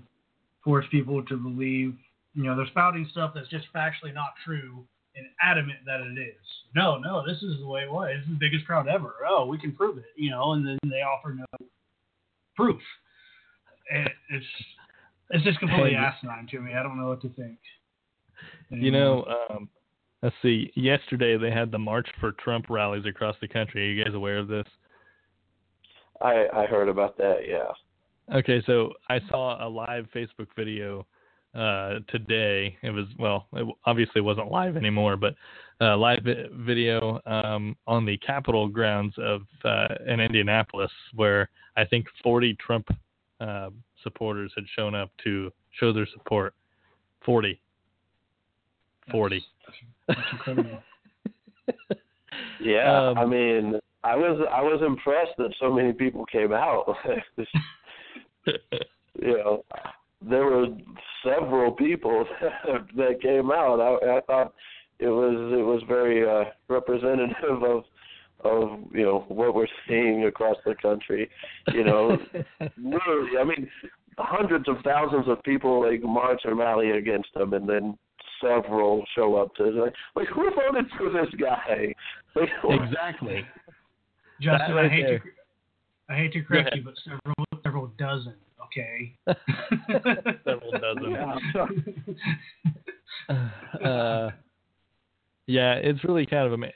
[0.64, 1.94] force people to believe,
[2.34, 6.44] you know, they're spouting stuff that's just factually not true and adamant that it is.
[6.74, 8.10] No, no, this is the way it was.
[8.16, 9.14] This is the biggest crowd ever.
[9.28, 11.66] Oh, we can prove it, you know, and then they offer no
[12.56, 12.80] proof.
[13.90, 14.46] And it's
[15.30, 16.74] it's just completely asinine to me.
[16.74, 17.58] I don't know what to think.
[18.70, 19.68] You know, um,
[20.22, 20.70] let's see.
[20.74, 23.82] Yesterday they had the March for Trump rallies across the country.
[23.82, 24.66] Are you guys aware of this?
[26.20, 27.40] I I heard about that.
[27.46, 27.72] Yeah.
[28.34, 31.06] Okay, so I saw a live Facebook video
[31.54, 32.76] uh, today.
[32.82, 35.34] It was well, it obviously wasn't live anymore, but
[35.80, 36.20] uh, live
[36.52, 42.86] video um, on the Capitol grounds of uh, in Indianapolis, where I think 40 Trump
[43.40, 43.70] uh,
[44.02, 46.54] supporters had shown up to show their support.
[47.24, 47.60] 40.
[49.10, 49.44] 40.
[49.66, 50.82] That's, that's incredible.
[52.60, 56.96] yeah, um, I mean, I was I was impressed that so many people came out.
[58.46, 58.56] you
[59.20, 59.64] know,
[60.28, 60.66] there were
[61.24, 62.24] several people
[62.96, 63.80] that came out.
[63.80, 64.54] I, I thought
[64.98, 67.84] it was it was very uh, representative of
[68.44, 71.30] of you know what we're seeing across the country.
[71.72, 72.18] You know,
[72.76, 73.68] literally, I mean,
[74.18, 77.98] hundreds of thousands of people like march and rally against them, and then
[78.42, 81.94] several show up to like, like who voted for this guy?
[82.34, 83.46] Like, exactly.
[84.40, 85.18] Justin, right I hate there.
[85.18, 85.24] to
[86.08, 88.34] I hate to correct you, but several several dozen.
[88.64, 89.14] Okay.
[90.44, 91.14] several dozen.
[93.84, 94.30] uh,
[95.46, 96.66] yeah, it's really kind of a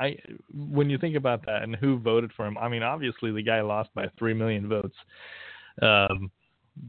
[0.00, 0.16] I
[0.52, 2.56] when you think about that and who voted for him.
[2.56, 4.96] I mean, obviously the guy lost by three million votes,
[5.82, 6.30] um,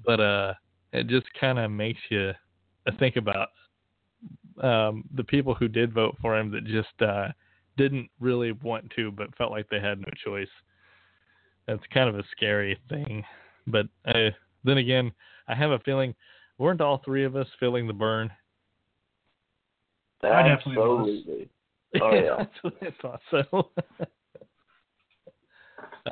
[0.06, 0.54] but uh,
[0.94, 2.32] it just kind of makes you
[3.00, 3.50] think about
[4.62, 7.30] um, the people who did vote for him that just uh,
[7.78, 10.48] didn't really want to, but felt like they had no choice.
[11.68, 13.24] That's kind of a scary thing.
[13.68, 14.30] But uh,
[14.64, 15.12] then again,
[15.48, 16.14] I have a feeling
[16.58, 18.30] weren't all three of us feeling the Bern
[20.24, 21.50] I definitely Absolutely.
[21.94, 22.02] Was.
[22.02, 22.46] Oh yeah.
[22.82, 23.70] I thought so.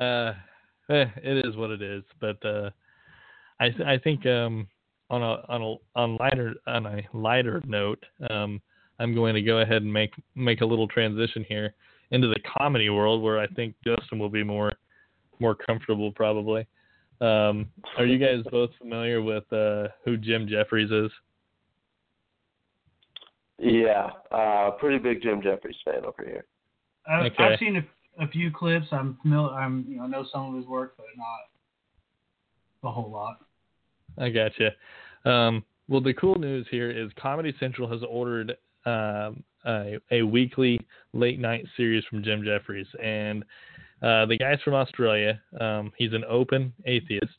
[0.00, 0.32] uh,
[0.90, 2.04] eh, it is what it is.
[2.20, 2.70] But uh,
[3.58, 4.68] I I think um,
[5.12, 8.60] on a on a on lighter on a lighter note, um,
[8.98, 11.74] I'm going to go ahead and make make a little transition here
[12.10, 14.72] into the comedy world where I think Justin will be more
[15.38, 16.66] more comfortable probably.
[17.20, 21.10] Um, are you guys both familiar with uh, who Jim Jefferies is?
[23.58, 26.44] Yeah, uh, pretty big Jim Jefferies fan over here.
[27.06, 27.44] I've, okay.
[27.44, 28.86] I've seen a, a, few clips.
[28.90, 29.50] I'm familiar.
[29.50, 33.38] I'm you know know some of his work, but not a whole lot.
[34.18, 34.70] I gotcha.
[35.24, 38.56] Um, well, the cool news here is Comedy Central has ordered
[38.86, 40.80] um, a, a, weekly
[41.12, 43.44] late night series from Jim Jefferies, and
[44.02, 45.40] uh, the guy's from Australia.
[45.60, 47.36] Um, he's an open atheist.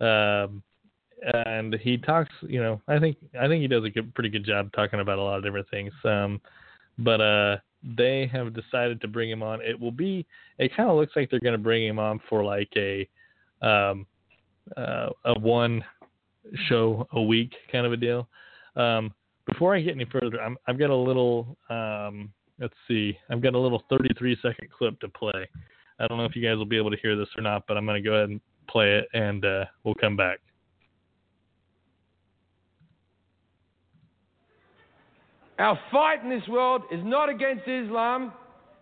[0.00, 0.62] Um,
[1.34, 2.32] and he talks.
[2.42, 5.18] You know, I think I think he does a good, pretty good job talking about
[5.18, 5.92] a lot of different things.
[6.04, 6.40] Um,
[6.98, 7.56] but uh,
[7.96, 9.60] they have decided to bring him on.
[9.62, 10.26] It will be.
[10.58, 13.08] It kind of looks like they're going to bring him on for like a
[13.60, 14.06] um,
[14.76, 15.84] uh, a one
[16.68, 18.28] show a week kind of a deal.
[18.76, 19.12] Um,
[19.46, 21.56] before I get any further, i have got a little.
[21.68, 23.16] Um, let's see.
[23.30, 25.48] I've got a little 33 second clip to play.
[25.98, 27.76] I don't know if you guys will be able to hear this or not, but
[27.76, 30.38] I'm going to go ahead and play it, and uh, we'll come back.
[35.58, 38.32] Our fight in this world is not against Islam,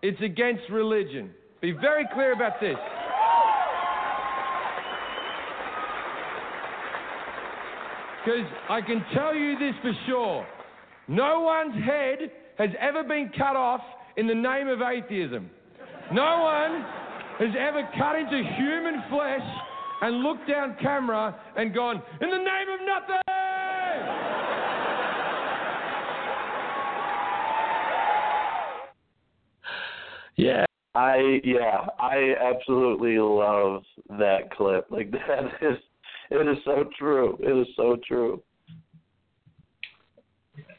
[0.03, 1.31] it's against religion.
[1.61, 2.77] Be very clear about this.
[8.25, 10.47] Because I can tell you this for sure
[11.09, 13.81] no one's head has ever been cut off
[14.17, 15.51] in the name of atheism.
[16.13, 16.85] No one
[17.39, 19.41] has ever cut into human flesh
[20.03, 23.21] and looked down camera and gone, in the name of nothing!
[30.37, 30.65] Yeah.
[30.95, 34.87] I yeah, I absolutely love that clip.
[34.91, 35.79] Like that is
[36.31, 37.37] it is so true.
[37.41, 38.43] It is so true.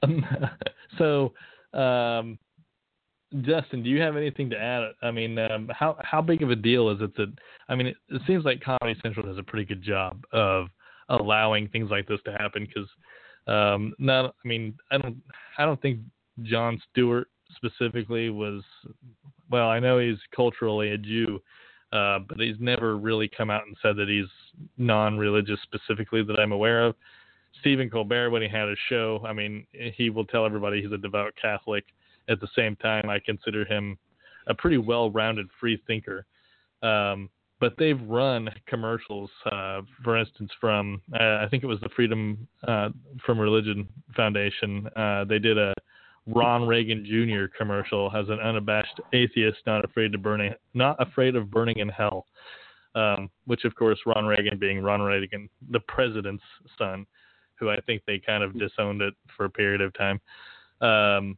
[0.03, 0.25] Um,
[0.97, 1.33] so,
[1.77, 2.39] um,
[3.41, 4.91] Justin, do you have anything to add?
[5.01, 7.33] I mean, um, how how big of a deal is it that
[7.69, 10.67] I mean, it, it, seems like Comedy Central does a pretty good job of
[11.09, 12.89] allowing things like this to happen because
[13.47, 15.17] um, not I mean, I don't
[15.57, 15.99] I don't think
[16.43, 18.63] Jon Stewart specifically was
[19.49, 21.41] well, I know he's culturally a Jew,
[21.91, 24.30] uh, but he's never really come out and said that he's
[24.77, 26.95] non-religious specifically that I'm aware of.
[27.60, 30.97] Stephen Colbert, when he had a show, I mean, he will tell everybody he's a
[30.97, 31.84] devout Catholic.
[32.30, 33.97] At the same time, I consider him
[34.47, 36.25] a pretty well-rounded free thinker.
[36.82, 41.89] Um, but they've run commercials, uh, for instance, from uh, I think it was the
[41.96, 42.89] Freedom uh,
[43.23, 44.87] from Religion Foundation.
[44.96, 45.73] Uh, they did a
[46.28, 47.46] Ron Reagan Jr.
[47.58, 52.26] commercial has an unabashed atheist not afraid to burning not afraid of burning in hell.
[52.94, 56.44] Um, which of course Ron Reagan being Ron Reagan, the president's
[56.78, 57.06] son,
[57.56, 60.19] who I think they kind of disowned it for a period of time.
[60.82, 61.38] Um,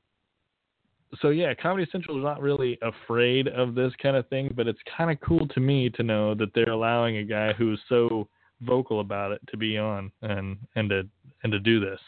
[1.21, 4.79] so yeah, Comedy Central is not really afraid of this kind of thing, but it's
[4.97, 8.27] kind of cool to me to know that they're allowing a guy who's so
[8.61, 11.07] vocal about it to be on and and to
[11.43, 11.99] and to do this.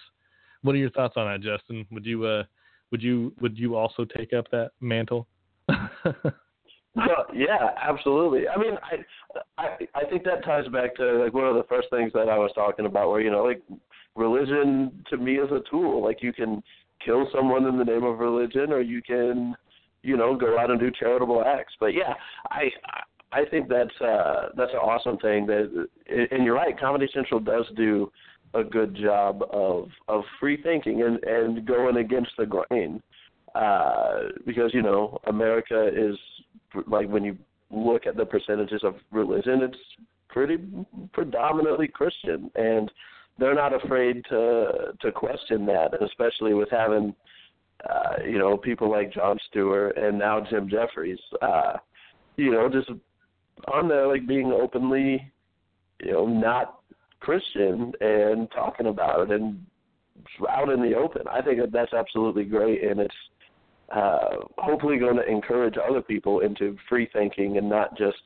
[0.63, 1.85] What are your thoughts on that, Justin?
[1.91, 2.43] Would you uh
[2.95, 5.27] would you would you also take up that mantle?
[6.97, 8.47] Well, yeah, absolutely.
[8.47, 11.89] I mean, I, I I think that ties back to like one of the first
[11.89, 13.61] things that I was talking about, where you know, like
[14.15, 16.01] religion to me is a tool.
[16.01, 16.63] Like you can
[17.03, 19.53] kill someone in the name of religion, or you can,
[20.03, 21.73] you know, go out and do charitable acts.
[21.81, 22.13] But yeah,
[22.49, 22.69] I
[23.33, 25.45] I think that's uh that's an awesome thing.
[25.47, 25.87] That
[26.31, 28.09] and you're right, Comedy Central does do
[28.55, 33.01] a good job of of free thinking and and going against the grain.
[33.53, 36.17] Uh, because you know America is
[36.87, 37.37] like when you
[37.71, 39.77] look at the percentages of religion, it's
[40.29, 40.57] pretty
[41.13, 42.91] predominantly Christian, and
[43.39, 47.15] they're not afraid to to question that, especially with having
[47.89, 51.73] uh, you know people like Jon Stewart and now Jim Jefferies, uh,
[52.35, 52.89] you know, just
[53.73, 55.31] on there like being openly,
[56.01, 56.79] you know, not
[57.25, 59.65] Christian and talking about it and
[60.49, 61.23] out in the open.
[61.31, 63.15] I think that that's absolutely great, and it's
[63.93, 68.17] uh, hopefully going to encourage other people into free thinking and not just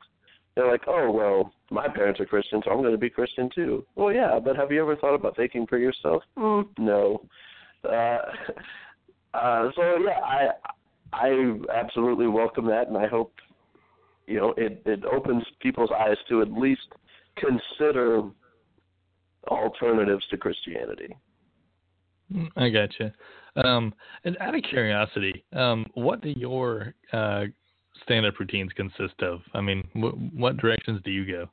[0.54, 3.84] they're like, oh well, my parents are Christian, so I'm going to be Christian too.
[3.94, 6.22] Well, yeah, but have you ever thought about thinking for yourself?
[6.36, 7.22] Mm, no.
[7.84, 8.18] Uh,
[9.34, 10.48] uh, so yeah, I
[11.12, 13.32] I absolutely welcome that, and I hope
[14.26, 16.88] you know it it opens people's eyes to at least
[17.36, 18.22] consider
[19.48, 21.16] alternatives to Christianity.
[22.56, 23.12] I gotcha.
[23.56, 23.92] Um,
[24.24, 27.44] and out of curiosity, um, what do your uh,
[28.04, 29.40] stand-up routines consist of?
[29.54, 31.48] I mean, wh- what directions do you go?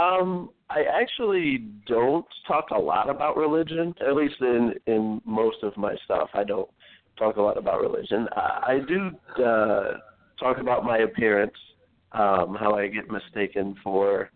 [0.00, 5.76] Um, I actually don't talk a lot about religion, at least in in most of
[5.76, 6.28] my stuff.
[6.32, 6.70] I don't
[7.18, 8.28] talk a lot about religion.
[8.36, 9.10] I, I do
[9.44, 9.98] uh,
[10.38, 11.56] talk about my appearance,
[12.12, 14.30] um, how I get mistaken for.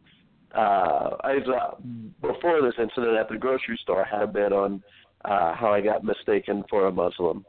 [0.54, 1.74] Uh, I uh,
[2.22, 4.82] before this incident at the grocery store, I had a bit on
[5.24, 7.44] uh, how I got mistaken for a Muslim.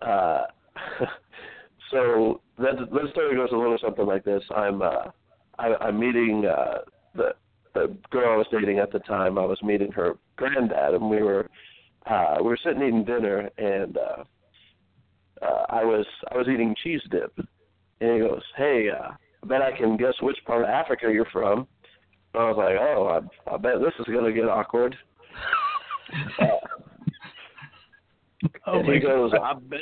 [0.00, 0.44] Uh,
[1.90, 4.42] so that that story goes a little something like this.
[4.54, 5.10] I'm uh,
[5.58, 6.78] I, I'm meeting uh,
[7.14, 7.34] the
[7.74, 9.38] the girl I was dating at the time.
[9.38, 11.48] I was meeting her granddad, and we were
[12.06, 14.24] uh, we were sitting eating dinner, and uh,
[15.42, 17.32] uh, I was I was eating cheese dip,
[18.00, 19.10] and he goes, "Hey, uh,
[19.42, 21.66] I bet I can guess which part of Africa you're from."
[22.34, 24.96] I was like, "Oh, I, I bet this is gonna get awkward."
[28.66, 29.80] oh and he goes, I bet.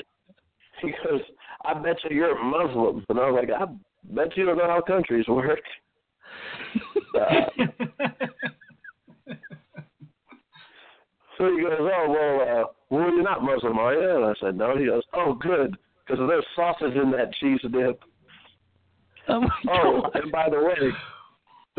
[0.83, 1.21] He goes,
[1.65, 3.67] I bet you you're Muslim, and I was like, I
[4.15, 5.61] bet you don't know how countries work.
[7.15, 7.31] uh,
[11.39, 14.17] so he goes, oh well, uh, well you're not Muslim, are you?
[14.17, 14.77] And I said, no.
[14.77, 15.77] He goes, oh good,
[16.07, 18.03] because there's sausage in that cheese dip.
[19.29, 20.91] Oh, oh and by the way,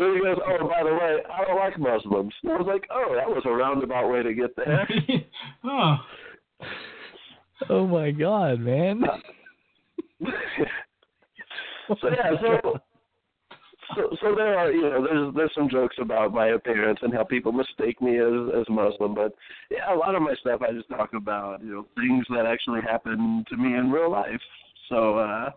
[0.02, 2.34] so he goes, oh, by the way, I don't like Muslims.
[2.42, 4.88] And I was like, oh, that was a roundabout way to get there.
[5.64, 5.96] oh.
[7.70, 9.02] oh my God, man.
[12.00, 12.80] so yeah, so,
[13.96, 17.24] so so there are you know there's there's some jokes about my appearance and how
[17.24, 19.34] people mistake me as as Muslim, but
[19.70, 22.80] yeah, a lot of my stuff I just talk about you know things that actually
[22.82, 24.40] happen to me in real life.
[24.88, 25.50] So uh,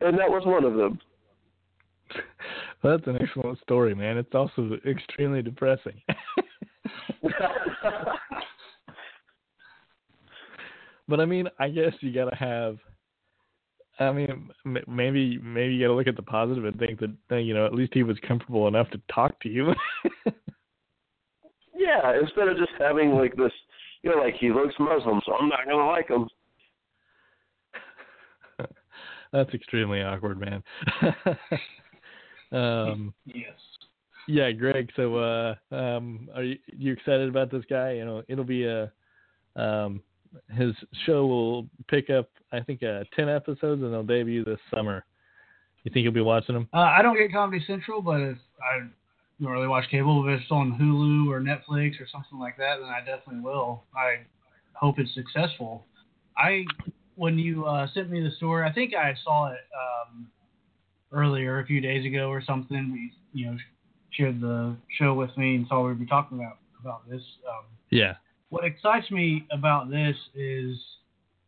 [0.00, 1.00] and that was one of them.
[2.82, 4.18] Well, that's an excellent story, man.
[4.18, 6.02] It's also extremely depressing.
[11.08, 12.76] but I mean, I guess you gotta have.
[13.98, 14.50] I mean,
[14.86, 17.72] maybe maybe you gotta look at the positive and think that uh, you know at
[17.74, 19.72] least he was comfortable enough to talk to you.
[21.74, 23.52] yeah, instead of just having like this,
[24.02, 26.28] you know, like he looks Muslim, so I'm not gonna like him.
[29.32, 30.62] That's extremely awkward, man.
[32.52, 33.52] Um, yes.
[34.26, 34.90] Yeah, Greg.
[34.96, 37.92] So, uh, um, are you, you excited about this guy?
[37.92, 38.90] You know, it'll be a
[39.56, 40.02] um,
[40.50, 40.74] his
[41.06, 45.04] show will pick up, I think, uh, ten episodes, and they'll debut this summer.
[45.84, 46.68] You think you'll be watching them?
[46.72, 48.86] Uh, I don't get Comedy Central, but if I
[49.40, 52.88] don't really watch cable, if it's on Hulu or Netflix or something like that, then
[52.88, 53.84] I definitely will.
[53.94, 54.24] I
[54.72, 55.84] hope it's successful.
[56.36, 56.64] I
[57.16, 60.26] when you uh, sent me the story, I think I saw it um,
[61.14, 62.92] earlier a few days ago or something.
[62.92, 63.56] We you know
[64.10, 67.22] shared the show with me and saw we'd be talking about about this.
[67.48, 68.14] Um, yeah.
[68.50, 70.76] What excites me about this is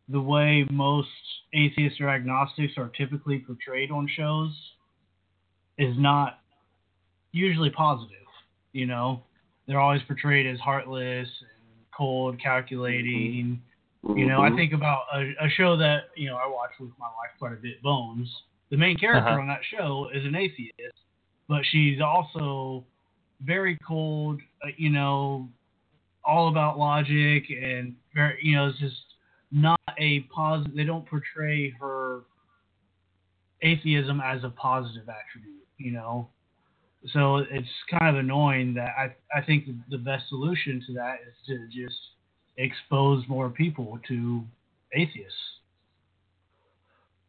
[0.09, 1.09] the way most
[1.53, 4.53] atheists or agnostics are typically portrayed on shows
[5.79, 6.41] is not
[7.33, 8.17] usually positive.
[8.73, 9.23] You know,
[9.67, 13.61] they're always portrayed as heartless and cold, calculating.
[14.05, 14.19] Mm-hmm.
[14.19, 14.57] You know, I mm-hmm.
[14.57, 17.57] think about a, a, show that you know I watch with my wife quite a
[17.57, 18.29] bit, Bones.
[18.71, 19.41] The main character uh-huh.
[19.41, 20.99] on that show is an atheist,
[21.49, 22.85] but she's also
[23.45, 24.41] very cold.
[24.65, 25.49] Uh, you know,
[26.25, 28.97] all about logic and very, you know, it's just
[29.53, 30.75] not a positive.
[30.75, 32.23] They don't portray her
[33.63, 36.29] atheism as a positive attribute, you know.
[37.13, 41.19] So it's kind of annoying that I I think the, the best solution to that
[41.27, 41.97] is to just
[42.59, 44.43] expose more people to
[44.93, 45.35] atheists.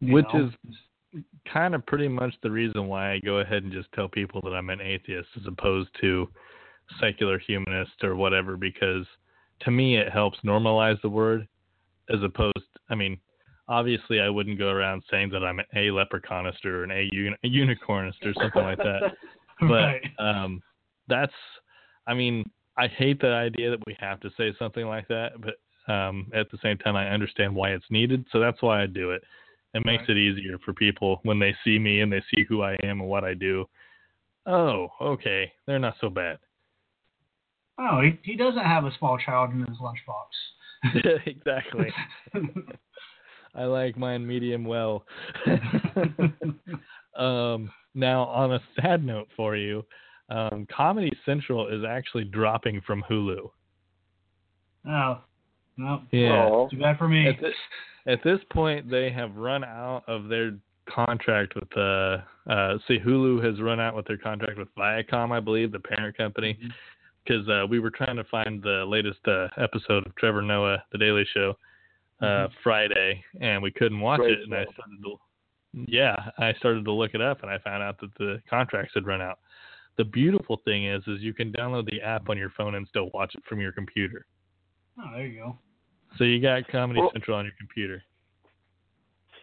[0.01, 0.47] Which know?
[0.47, 0.75] is
[1.51, 4.53] kind of pretty much the reason why I go ahead and just tell people that
[4.53, 6.27] I'm an atheist as opposed to
[6.99, 9.05] secular humanist or whatever because
[9.61, 11.47] to me it helps normalize the word
[12.13, 12.53] as opposed
[12.89, 13.19] I mean
[13.69, 17.47] obviously I wouldn't go around saying that I'm a leprechaunist or an a, un- a
[17.47, 19.13] unicornist or something like that.
[19.59, 20.61] But um,
[21.07, 21.33] that's,
[22.05, 22.47] I mean,
[22.77, 26.51] I hate the idea that we have to say something like that, but um, at
[26.51, 28.23] the same time, I understand why it's needed.
[28.31, 29.23] So that's why I do it.
[29.73, 30.11] It makes right.
[30.11, 33.09] it easier for people when they see me and they see who I am and
[33.09, 33.65] what I do.
[34.45, 36.37] Oh, okay, they're not so bad.
[37.79, 41.21] Oh, he, he doesn't have a small child in his lunchbox.
[41.25, 41.93] exactly.
[43.53, 45.05] I like mine medium well.
[47.17, 49.83] um, now, on a sad note for you,
[50.29, 53.49] um, Comedy Central is actually dropping from Hulu.
[54.87, 55.21] Oh,
[55.77, 56.01] no.
[56.11, 56.45] Yeah.
[56.45, 56.67] Oh.
[56.69, 57.27] Too bad for me.
[57.27, 57.53] At this,
[58.07, 60.57] at this point, they have run out of their
[60.93, 62.23] contract with the.
[62.47, 65.79] Uh, uh, see, Hulu has run out with their contract with Viacom, I believe, the
[65.79, 66.57] parent company.
[67.23, 67.65] Because mm-hmm.
[67.65, 71.25] uh, we were trying to find the latest uh, episode of Trevor Noah, The Daily
[71.33, 71.55] Show,
[72.21, 72.53] uh, mm-hmm.
[72.63, 74.43] Friday, and we couldn't watch Great it.
[74.43, 75.15] And I started to,
[75.87, 79.05] yeah, I started to look it up, and I found out that the contracts had
[79.05, 79.39] run out.
[79.97, 83.09] The beautiful thing is, is you can download the app on your phone and still
[83.13, 84.25] watch it from your computer.
[84.99, 85.59] Oh, there you go.
[86.17, 88.03] So you got Comedy well, Central on your computer.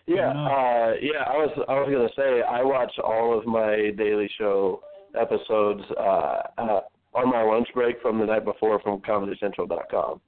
[0.07, 1.25] Yeah, uh, yeah.
[1.27, 4.83] I was I was gonna say I watch all of my Daily Show
[5.19, 6.81] episodes uh, uh,
[7.15, 10.21] on my lunch break from the night before from ComedyCentral.com.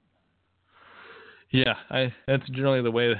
[1.51, 3.13] Yeah, I that's generally the way.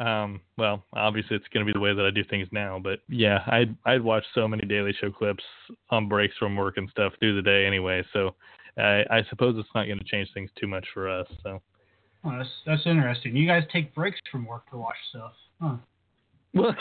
[0.00, 2.98] Um, well, obviously it's going to be the way that I do things now, but
[3.08, 5.44] yeah, I'd I'd watch so many Daily Show clips
[5.90, 8.02] on breaks from work and stuff through the day anyway.
[8.12, 8.34] So
[8.76, 11.28] I, I suppose it's not going to change things too much for us.
[11.44, 11.62] So.
[12.24, 13.36] Oh, that's that's interesting.
[13.36, 15.76] You guys take breaks from work to watch stuff, huh?
[16.54, 16.74] Well,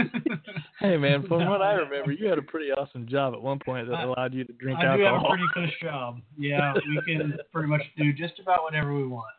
[0.80, 3.88] hey man, from what I remember, you had a pretty awesome job at one point
[3.88, 4.94] that allowed you to drink I alcohol.
[4.94, 6.20] I do have a pretty cush job.
[6.38, 9.34] Yeah, we can pretty much do just about whatever we want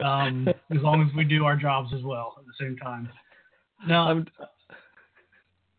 [0.00, 3.08] um, as long as we do our jobs as well at the same time.
[3.86, 4.26] No, I'm,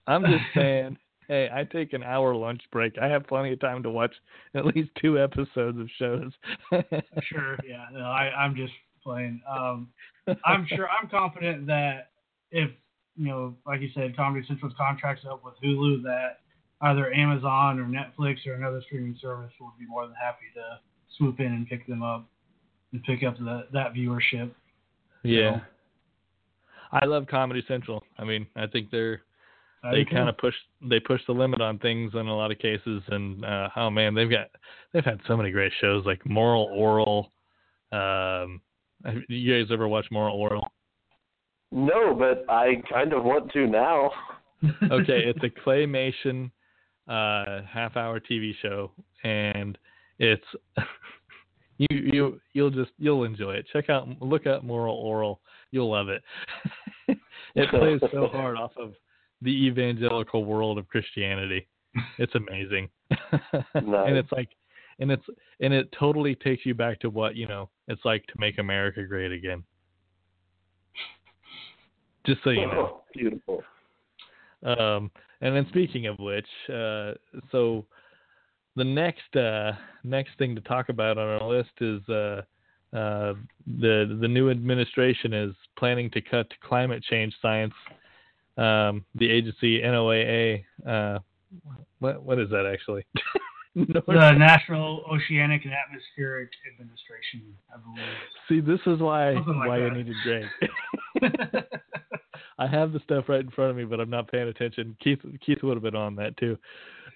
[0.08, 0.98] I'm just saying.
[1.28, 2.98] Hey, I take an hour lunch break.
[3.02, 4.14] I have plenty of time to watch
[4.56, 6.32] at least two episodes of shows.
[7.24, 7.86] sure, yeah.
[7.94, 8.74] No, I, I'm just
[9.04, 9.42] playing.
[9.50, 9.90] Um,
[10.46, 10.88] I'm sure.
[10.90, 12.12] I'm confident that
[12.52, 12.70] if
[13.16, 16.40] you know, like you said, Comedy Central's contracts up with Hulu, that
[16.82, 20.80] either Amazon or Netflix or another streaming service would be more than happy to
[21.18, 22.30] swoop in and pick them up
[22.94, 24.52] and pick up the, that viewership.
[25.24, 25.60] Yeah.
[25.60, 25.62] So,
[26.92, 28.04] I love Comedy Central.
[28.18, 29.24] I mean, I think they're
[29.92, 33.02] they kind of push they push the limit on things in a lot of cases,
[33.10, 34.48] and uh, oh man, they've got
[34.94, 37.30] they've had so many great shows like Moral Orel
[37.98, 38.62] Um,
[39.28, 40.64] you guys ever watch Moral Orel
[41.72, 44.12] No, but I kind of want to now.
[44.92, 46.52] okay, it's a claymation
[47.08, 48.92] uh, half hour TV show,
[49.24, 49.78] and
[50.20, 50.46] it's
[51.78, 53.68] you you you'll just you'll enjoy it.
[53.72, 55.40] Check out look up Moral Orel
[55.72, 56.24] You'll love it.
[57.56, 58.94] it plays so hard off of
[59.42, 61.68] the evangelical world of Christianity.
[62.20, 62.90] It's amazing.
[63.10, 63.64] nice.
[63.74, 64.50] and it's like
[65.00, 65.24] and it's
[65.62, 69.04] and it totally takes you back to what, you know, it's like to make America
[69.04, 69.64] great again.
[72.24, 73.00] Just so you know.
[73.00, 73.64] Oh, beautiful.
[74.64, 75.10] Um
[75.42, 77.14] and then speaking of which, uh
[77.52, 77.88] so
[78.78, 79.72] the next uh,
[80.04, 82.42] next thing to talk about on our list is uh,
[82.96, 83.34] uh,
[83.66, 87.74] the the new administration is planning to cut climate change science.
[88.58, 90.64] Um, the agency NOAA.
[90.86, 91.20] Uh,
[92.00, 93.06] what what is that actually?
[93.76, 98.06] the National Oceanic and Atmospheric Administration, I believe.
[98.50, 99.92] See, this is why like why that.
[99.92, 100.46] I needed Greg.
[102.60, 104.98] I have the stuff right in front of me, but I'm not paying attention.
[105.00, 106.58] Keith Keith would have been on that too.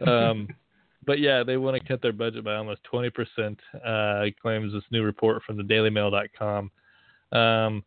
[0.06, 0.48] Um,
[1.06, 5.04] but yeah, they want to cut their budget by almost 20%, uh, claims this new
[5.04, 6.72] report from the dailymail.com.
[7.32, 7.84] Um,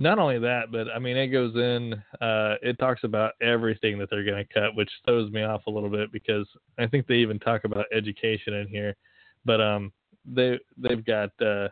[0.00, 1.92] not only that, but I mean, it goes in,
[2.22, 5.70] uh, it talks about everything that they're going to cut, which throws me off a
[5.70, 6.46] little bit because
[6.78, 8.96] I think they even talk about education in here.
[9.44, 9.92] But um,
[10.24, 11.68] they, they've got uh,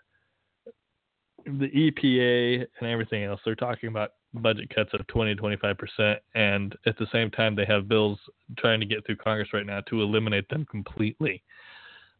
[1.46, 3.40] the EPA and everything else.
[3.46, 7.56] They're talking about budget cuts of 20 to 25 percent, and at the same time
[7.56, 8.18] they have bills
[8.58, 11.42] trying to get through Congress right now to eliminate them completely.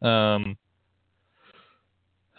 [0.00, 0.56] Um,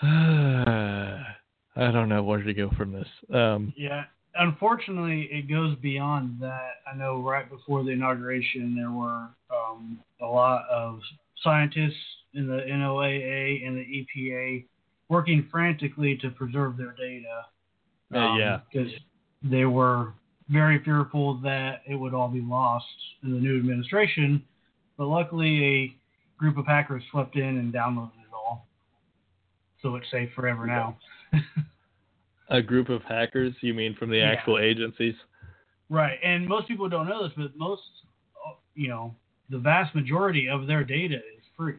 [1.80, 3.08] I don't know where to go from this.
[3.34, 4.04] Um, yeah,
[4.36, 6.72] unfortunately, it goes beyond that.
[6.92, 11.00] I know right before the inauguration, there were um, a lot of
[11.44, 11.96] scientists
[12.34, 14.66] in the NOAA and the EPA
[15.08, 17.46] working frantically to preserve their data.
[18.14, 18.60] Um, uh, yeah.
[18.72, 18.92] Because
[19.44, 20.14] they were
[20.50, 22.86] very fearful that it would all be lost
[23.24, 24.44] in the new administration.
[24.98, 25.96] But luckily, a
[26.38, 28.68] group of hackers swept in and downloaded it all.
[29.82, 30.98] So it's safe forever now.
[32.50, 33.54] a group of hackers?
[33.62, 34.32] You mean from the yeah.
[34.32, 35.16] actual agencies?
[35.90, 36.20] Right.
[36.24, 37.82] And most people don't know this, but most,
[38.76, 39.16] you know,
[39.50, 41.76] the vast majority of their data is free.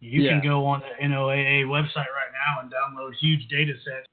[0.00, 0.30] You yeah.
[0.32, 4.08] can go on the NOAA website right now and download huge data sets,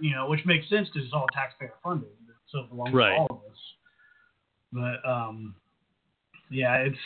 [0.00, 2.08] you know, which makes sense because it's all taxpayer funded,
[2.48, 3.10] so it belongs right.
[3.10, 3.58] to all of us.
[4.72, 5.54] But um,
[6.50, 6.96] yeah, it's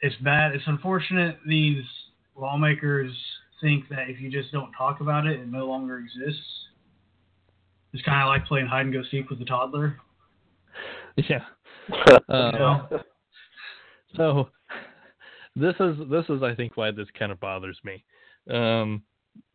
[0.00, 0.54] it's bad.
[0.54, 1.84] It's unfortunate these
[2.36, 3.12] lawmakers
[3.60, 6.42] think that if you just don't talk about it, it no longer exists.
[7.92, 9.96] It's kind of like playing hide and go seek with a toddler.
[11.28, 11.44] Yeah.
[12.28, 12.88] uh, you know?
[14.16, 14.48] So
[15.54, 18.04] this is this is I think why this kind of bothers me.
[18.50, 19.04] Um,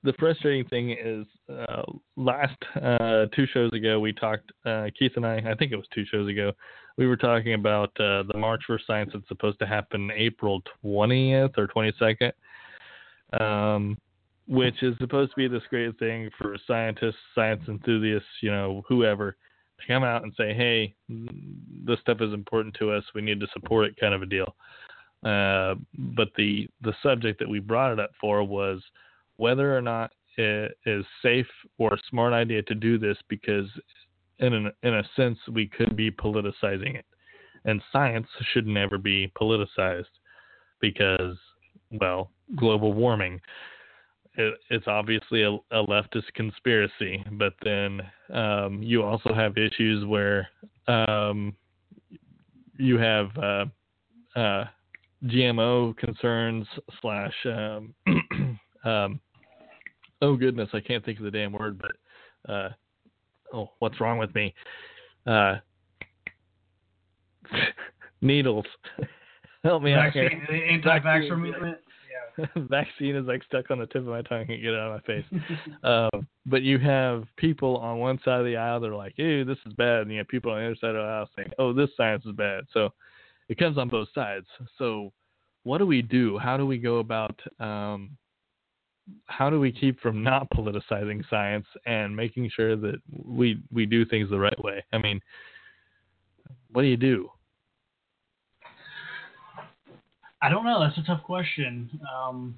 [0.04, 1.84] the frustrating thing is uh,
[2.16, 5.88] last uh, two shows ago we talked uh, Keith and I I think it was
[5.94, 6.54] two shows ago
[7.00, 11.58] we were talking about uh, the March for Science that's supposed to happen April 20th
[11.58, 12.34] or 22nd,
[13.40, 13.98] um,
[14.48, 19.38] which is supposed to be this great thing for scientists, science enthusiasts, you know, whoever
[19.80, 23.04] to come out and say, hey, this stuff is important to us.
[23.14, 24.56] We need to support it, kind of a deal.
[25.24, 25.76] Uh,
[26.16, 28.82] but the the subject that we brought it up for was
[29.36, 33.68] whether or not it is safe or a smart idea to do this because
[34.40, 37.06] in an, in a sense we could be politicizing it
[37.66, 40.06] and science should never be politicized
[40.80, 41.38] because
[41.92, 43.40] well global warming
[44.36, 48.02] it, it's obviously a, a, leftist conspiracy but then
[48.34, 50.48] um, you also have issues where
[50.88, 51.56] um,
[52.78, 53.66] you have uh,
[54.36, 54.66] uh,
[55.26, 56.66] GMO concerns
[57.02, 57.94] slash um,
[58.86, 59.20] um,
[60.22, 62.70] oh goodness, I can't think of the damn word, but uh,
[63.54, 64.54] oh, what's wrong with me?
[65.28, 65.56] Uh,
[68.22, 68.66] needles.
[69.64, 70.48] Help me Vaccine, out here.
[70.50, 71.78] The anti-vaxxer movement.
[72.38, 72.48] Yeah.
[72.70, 74.42] Vaccine is like stuck on the tip of my tongue.
[74.42, 75.26] I can't get it out of my face.
[75.84, 79.44] um, but you have people on one side of the aisle that are like, "Ew,
[79.44, 81.50] this is bad," and you have people on the other side of the aisle saying,
[81.60, 82.94] "Oh, this science is bad." So
[83.50, 84.46] it comes on both sides.
[84.78, 85.12] So,
[85.64, 86.38] what do we do?
[86.38, 87.40] How do we go about?
[87.60, 88.12] Um,
[89.26, 94.06] how do we keep from not politicizing science and making sure that we we do
[94.06, 94.84] things the right way?
[94.94, 95.20] I mean,
[96.72, 97.30] what do you do?
[100.42, 100.80] I don't know.
[100.80, 101.90] That's a tough question.
[102.16, 102.56] Um,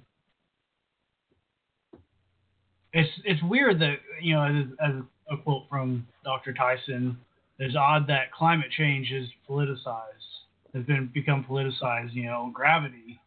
[2.93, 5.01] it's it's weird that you know, as, as
[5.31, 6.53] a quote from Dr.
[6.53, 7.17] Tyson,
[7.59, 10.31] it's odd that climate change is politicized
[10.73, 12.13] has been become politicized.
[12.13, 13.19] You know, gravity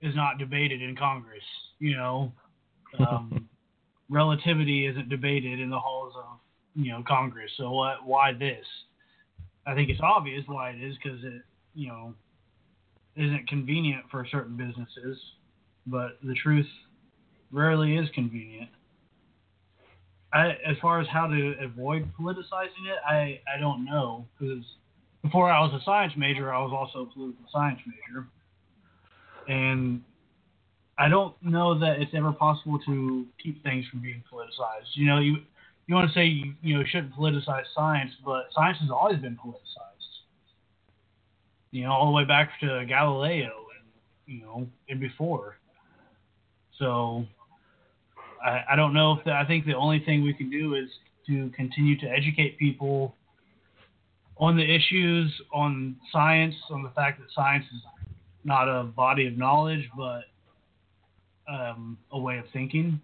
[0.00, 1.44] is not debated in Congress.
[1.78, 2.32] You know,
[2.98, 3.48] um,
[4.10, 6.38] relativity isn't debated in the halls of
[6.74, 7.50] you know Congress.
[7.56, 8.04] So what?
[8.04, 8.66] Why this?
[9.66, 11.42] I think it's obvious why it is because it
[11.74, 12.14] you know
[13.16, 15.18] isn't convenient for certain businesses,
[15.86, 16.66] but the truth
[17.50, 18.70] rarely is convenient.
[20.32, 24.64] I, as far as how to avoid politicizing it, I, I don't know because
[25.22, 28.26] before I was a science major, I was also a political science major,
[29.46, 30.02] and
[30.98, 34.88] I don't know that it's ever possible to keep things from being politicized.
[34.94, 35.36] You know, you
[35.86, 39.36] you want to say you, you know shouldn't politicize science, but science has always been
[39.36, 39.91] politicized.
[41.72, 43.88] You know, all the way back to Galileo and
[44.26, 45.56] you know and before.
[46.78, 47.26] So
[48.44, 50.88] I, I don't know if the, I think the only thing we can do is
[51.26, 53.14] to continue to educate people
[54.36, 57.80] on the issues, on science, on the fact that science is
[58.44, 60.24] not a body of knowledge, but
[61.48, 63.00] um, a way of thinking.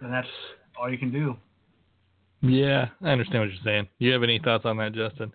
[0.00, 0.28] And that's
[0.78, 1.36] all you can do.
[2.42, 3.88] Yeah, I understand what you're saying.
[3.98, 5.32] You have any thoughts on that, Justin?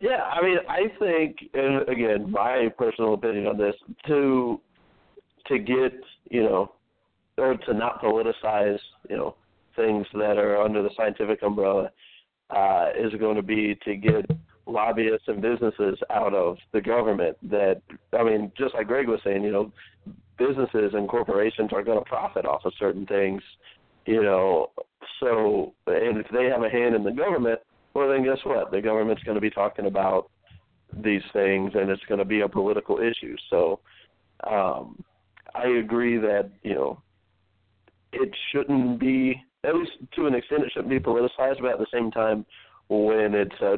[0.00, 3.74] Yeah, I mean, I think, and again, my personal opinion on this,
[4.06, 4.60] to
[5.46, 5.92] to get,
[6.30, 6.72] you know,
[7.38, 8.78] or to not politicize,
[9.08, 9.34] you know,
[9.74, 11.90] things that are under the scientific umbrella,
[12.50, 14.30] uh, is going to be to get
[14.66, 17.36] lobbyists and businesses out of the government.
[17.50, 17.80] That
[18.12, 19.72] I mean, just like Greg was saying, you know,
[20.38, 23.42] businesses and corporations are going to profit off of certain things,
[24.06, 24.70] you know.
[25.20, 27.60] So, and if they have a hand in the government,
[27.94, 28.70] well, then guess what?
[28.70, 30.30] The government's going to be talking about
[30.92, 33.36] these things, and it's going to be a political issue.
[33.50, 33.80] So,
[34.48, 35.02] um,
[35.54, 37.02] I agree that you know
[38.12, 41.86] it shouldn't be at least to an extent it shouldn't be politicized, but at the
[41.92, 42.46] same time,
[42.88, 43.76] when it's a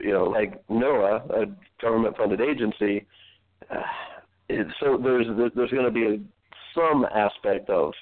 [0.00, 1.46] you know like NOAA, a
[1.82, 3.06] government funded agency,
[3.70, 3.82] uh,
[4.48, 6.18] it, so there's there's going to be a,
[6.74, 7.92] some aspect of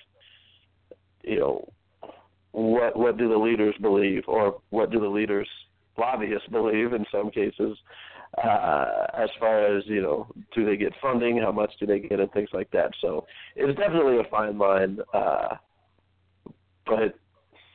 [1.24, 1.68] you know
[2.52, 5.48] what what do the leaders believe or what do the leaders
[5.96, 7.76] lobbyists believe in some cases
[8.36, 11.38] uh, as far as you know, do they get funding?
[11.38, 12.90] How much do they get, and things like that.
[13.00, 13.26] So
[13.56, 14.98] it's definitely a fine line.
[15.14, 15.56] Uh,
[16.86, 17.18] but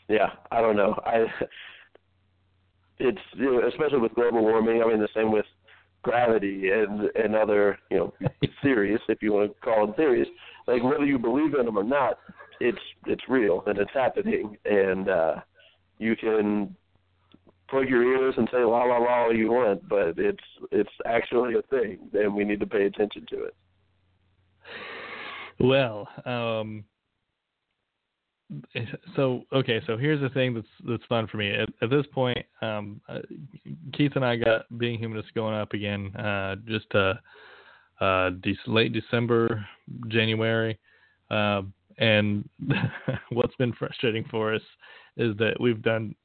[0.07, 0.99] yeah, I don't know.
[1.05, 1.26] I
[2.99, 4.82] it's you know, especially with global warming.
[4.82, 5.45] I mean, the same with
[6.03, 8.13] gravity and and other you know
[8.61, 10.28] theories, if you want to call them theories.
[10.67, 12.19] Like whether you believe in them or not,
[12.64, 15.36] it's it's real and it's happening, and uh,
[15.97, 16.76] you can
[17.70, 21.55] plug your ears and say la la la all you want, but it's it's actually
[21.55, 23.55] a thing, and we need to pay attention to it.
[25.59, 26.86] Well, um,
[29.16, 31.51] so okay, so here's the thing that's that's fun for me.
[31.51, 33.20] At, at this point, um, uh,
[33.93, 37.16] Keith and I got being humanist going up again, uh, just uh,
[37.99, 39.66] uh, de- late December,
[40.07, 40.80] January,
[41.30, 41.64] uh,
[41.98, 42.48] and
[43.30, 44.62] what's been frustrating for us
[45.18, 46.16] is that we've done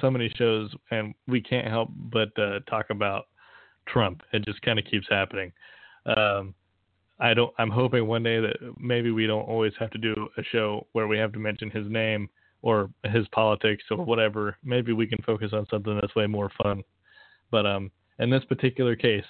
[0.00, 3.26] so many shows, and we can't help but uh, talk about
[3.88, 4.22] Trump.
[4.32, 5.52] It just kind of keeps happening.
[6.04, 6.54] Um,
[7.18, 7.52] I don't.
[7.58, 11.06] I'm hoping one day that maybe we don't always have to do a show where
[11.06, 12.28] we have to mention his name
[12.62, 14.56] or his politics or whatever.
[14.62, 16.82] Maybe we can focus on something that's way more fun.
[17.50, 19.24] But um, in this particular case,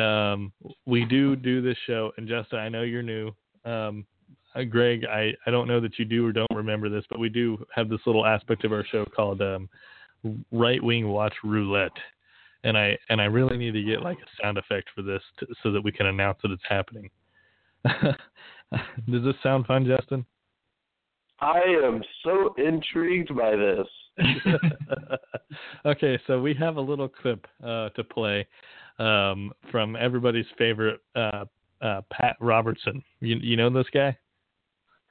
[0.00, 0.52] um,
[0.84, 2.12] we do do this show.
[2.16, 3.30] And Justin, I know you're new.
[3.64, 4.06] Um,
[4.56, 7.28] uh, Greg, I, I don't know that you do or don't remember this, but we
[7.28, 9.68] do have this little aspect of our show called um,
[10.50, 11.96] Right Wing Watch Roulette,
[12.64, 15.46] and I and I really need to get like a sound effect for this to,
[15.62, 17.10] so that we can announce that it's happening.
[19.10, 20.24] Does this sound fun, Justin?
[21.40, 23.86] I am so intrigued by this.
[25.86, 28.46] okay, so we have a little clip uh, to play
[28.98, 31.44] um, from everybody's favorite uh,
[31.82, 33.02] uh, Pat Robertson.
[33.20, 34.16] You, you know this guy?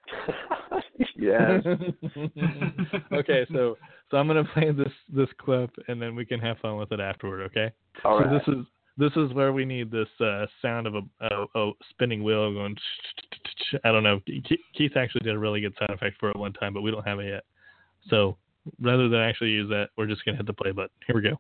[1.16, 1.64] yes.
[3.14, 3.78] okay, so
[4.12, 7.00] so I'm gonna play this this clip and then we can have fun with it
[7.00, 7.42] afterward.
[7.44, 7.72] Okay.
[8.04, 8.40] All so right.
[8.40, 8.66] this is
[8.98, 12.76] this is where we need this uh, sound of a, a, a, spinning wheel going.
[13.84, 14.22] I don't know.
[14.78, 17.06] Keith actually did a really good sound effect for it one time, but we don't
[17.06, 17.44] have it yet.
[18.10, 18.38] So
[18.80, 20.92] rather than actually use that, we're just gonna hit the play button.
[21.08, 21.40] Here we go.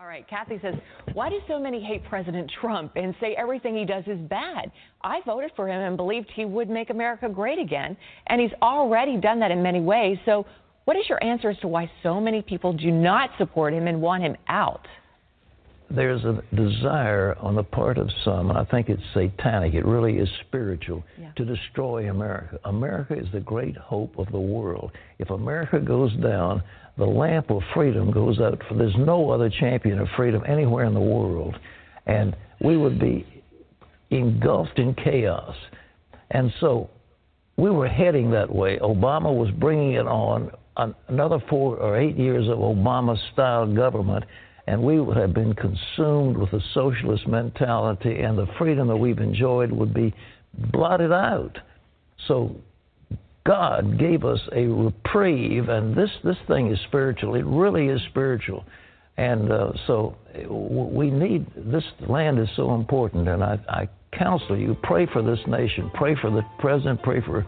[0.00, 0.74] All right, Kathy says,
[1.12, 4.72] why do so many hate President Trump and say everything he does is bad?
[5.02, 7.98] I voted for him and believed he would make America great again,
[8.28, 10.16] and he's already done that in many ways.
[10.24, 10.46] So,
[10.86, 14.00] what is your answer as to why so many people do not support him and
[14.00, 14.86] want him out?
[15.92, 20.18] There's a desire on the part of some, and I think it's satanic, it really
[20.18, 21.32] is spiritual, yeah.
[21.36, 22.60] to destroy America.
[22.64, 24.92] America is the great hope of the world.
[25.18, 26.62] If America goes down,
[26.96, 28.62] the lamp of freedom goes out.
[28.68, 31.56] For there's no other champion of freedom anywhere in the world,
[32.06, 33.26] and we would be
[34.10, 35.56] engulfed in chaos.
[36.30, 36.90] And so
[37.56, 38.78] we were heading that way.
[38.78, 40.52] Obama was bringing it on
[41.08, 44.24] another four or eight years of Obama style government,
[44.70, 49.18] and we would have been consumed with a socialist mentality, and the freedom that we've
[49.18, 50.14] enjoyed would be
[50.72, 51.58] blotted out.
[52.28, 52.54] So
[53.44, 57.34] God gave us a reprieve, and this, this thing is spiritual.
[57.34, 58.64] It really is spiritual.
[59.16, 60.14] And uh, so
[60.48, 65.40] we need this land is so important, and I, I counsel you pray for this
[65.48, 67.44] nation, pray for the president, pray for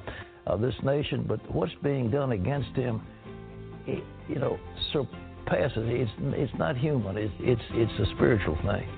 [0.48, 1.24] uh, this nation.
[1.28, 3.00] But what's being done against him,
[3.86, 4.58] it, you know,
[4.92, 5.31] surpasses.
[5.54, 7.16] It's it's not human.
[7.16, 8.88] It's it's it's a spiritual thing.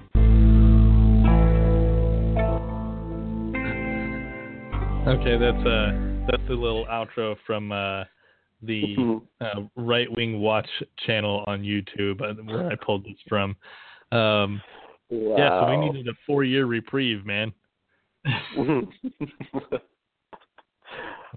[5.07, 8.05] Okay, that's uh that's a little outro from uh,
[8.63, 9.19] the mm-hmm.
[9.41, 10.69] uh, Right Wing Watch
[11.07, 13.57] channel on YouTube, uh, where I pulled this from.
[14.13, 14.63] Um,
[15.11, 15.37] wow.
[15.37, 17.53] Yeah, so we needed a four-year reprieve, man.
[18.57, 18.89] we needed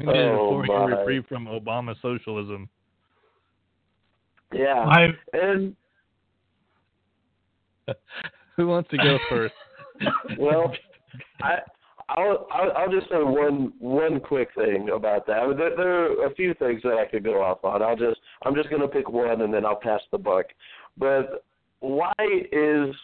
[0.08, 1.00] oh, a four-year my.
[1.00, 2.70] reprieve from Obama socialism.
[4.54, 5.76] Yeah, I, and
[8.56, 9.54] who wants to go first?
[10.40, 10.74] well,
[11.42, 11.58] I
[12.10, 15.54] I'll, I'll I'll just say one one quick thing about that.
[15.58, 17.82] There, there are a few things that I could go off on.
[17.82, 20.46] I'll just I'm just gonna pick one and then I'll pass the buck.
[20.98, 21.44] But
[21.80, 22.14] why
[22.52, 22.96] is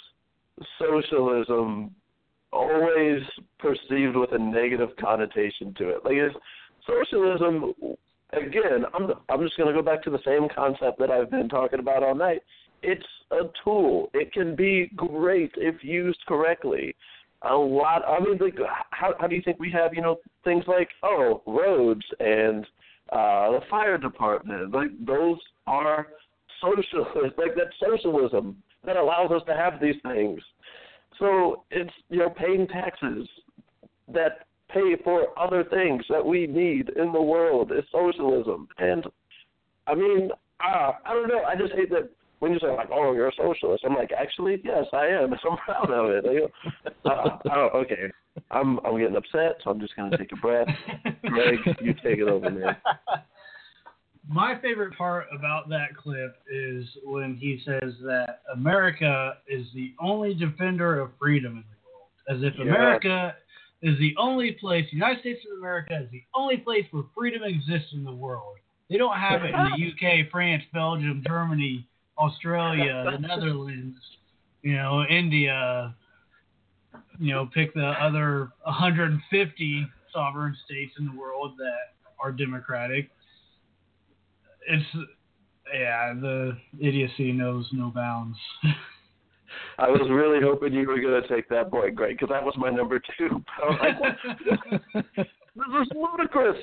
[0.79, 1.91] socialism
[2.53, 3.21] always
[3.59, 6.05] perceived with a negative connotation to it?
[6.05, 6.31] Like is
[6.87, 7.73] socialism
[8.35, 11.79] again, I'm I'm just gonna go back to the same concept that I've been talking
[11.79, 12.41] about all night.
[12.81, 14.09] It's a tool.
[14.13, 16.95] It can be great if used correctly.
[17.43, 18.03] a lot.
[18.07, 18.57] I mean, like,
[18.91, 22.65] how how do you think we have you know things like oh roads and
[23.11, 24.71] uh, the fire department?
[24.71, 26.07] Like those are
[26.61, 27.11] socialist.
[27.37, 30.41] Like that's socialism that allows us to have these things.
[31.19, 33.27] So it's you know paying taxes
[34.13, 38.67] that pay for other things that we need in the world is socialism.
[38.77, 39.05] And
[39.87, 40.29] I mean,
[40.63, 41.43] uh, I don't know.
[41.43, 42.09] I just hate that
[42.39, 45.33] when you say like, "Oh, you're a socialist," I'm like, actually, yes, I am.
[45.41, 46.25] So I'm proud of it.
[46.25, 46.47] You
[47.05, 48.11] uh, oh, okay.
[48.51, 50.67] I'm I'm getting upset, so I'm just gonna take a breath.
[51.25, 52.75] Greg, you take it over, man.
[54.27, 60.33] My favorite part about that clip is when he says that America is the only
[60.33, 62.71] defender of freedom in the world, as if yeah.
[62.71, 63.35] America
[63.83, 67.43] is the only place, the United States of America is the only place where freedom
[67.43, 68.55] exists in the world.
[68.89, 71.85] They don't have it in the UK, France, Belgium, Germany,
[72.17, 73.97] Australia, the Netherlands,
[74.61, 75.93] you know, India,
[77.19, 83.09] you know, pick the other 150 sovereign states in the world that are democratic.
[84.67, 84.85] It's
[85.73, 88.37] yeah, the idiocy knows no bounds.
[89.77, 92.53] I was really hoping you were going to take that point, Greg, because that was
[92.57, 93.43] my number two.
[93.63, 95.05] I was like,
[95.55, 96.57] this is ludicrous.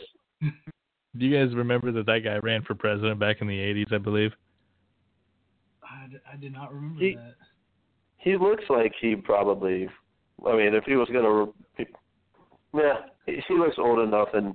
[1.18, 3.98] Do you guys remember that that guy ran for president back in the 80s, I
[3.98, 4.30] believe?
[5.82, 7.34] I, I did not remember he, that.
[8.18, 9.88] He looks like he probably,
[10.46, 11.84] I mean, if he was going to,
[12.74, 12.94] yeah,
[13.26, 14.54] he, he looks old enough and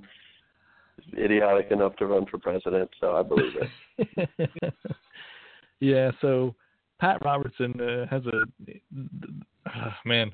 [1.18, 3.52] idiotic enough to run for president, so I believe
[3.98, 4.50] it.
[5.80, 6.54] yeah, so
[6.98, 8.42] Pat Robertson uh, has a
[9.68, 10.30] uh, man.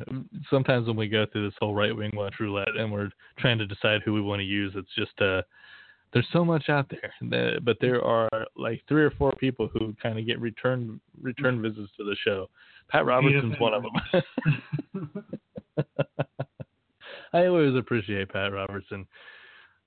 [0.48, 3.66] Sometimes when we go through this whole right wing watch roulette and we're trying to
[3.66, 5.42] decide who we want to use, it's just uh,
[6.12, 7.12] there's so much out there.
[7.30, 11.60] That, but there are like three or four people who kind of get return return
[11.60, 12.48] visits to the show.
[12.88, 15.04] Pat Robertson's one of them.
[17.32, 19.06] I always appreciate Pat Robertson.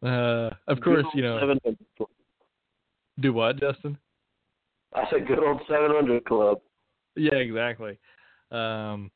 [0.03, 1.55] Uh, of course, you know.
[3.19, 3.97] Do what, Justin?
[4.95, 6.59] I said good old 700 Club.
[7.15, 7.97] Yeah, exactly.
[8.51, 9.11] Um,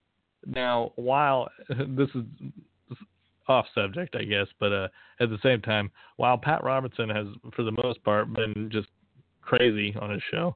[0.45, 2.23] now, while this is
[3.47, 4.87] off subject, I guess, but uh,
[5.19, 8.89] at the same time, while Pat Robertson has, for the most part, been just
[9.41, 10.55] crazy on his show,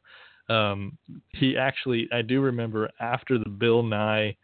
[0.49, 0.97] um,
[1.29, 4.35] he actually, I do remember after the Bill Nye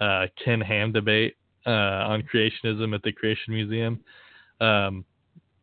[0.00, 4.00] uh, Ken Ham debate uh, on creationism at the Creation Museum,
[4.60, 5.04] um,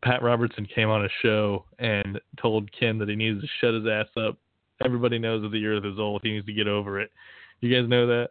[0.02, 3.86] Pat Robertson came on a show and told Ken that he needs to shut his
[3.86, 4.38] ass up
[4.84, 6.22] Everybody knows that the earth is old.
[6.22, 7.10] He needs to get over it.
[7.60, 8.30] You guys know that?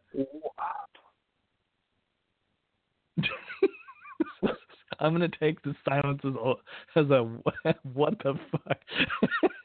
[4.99, 6.53] I'm gonna take the silence as a,
[6.99, 7.23] as a
[7.93, 8.77] what the fuck.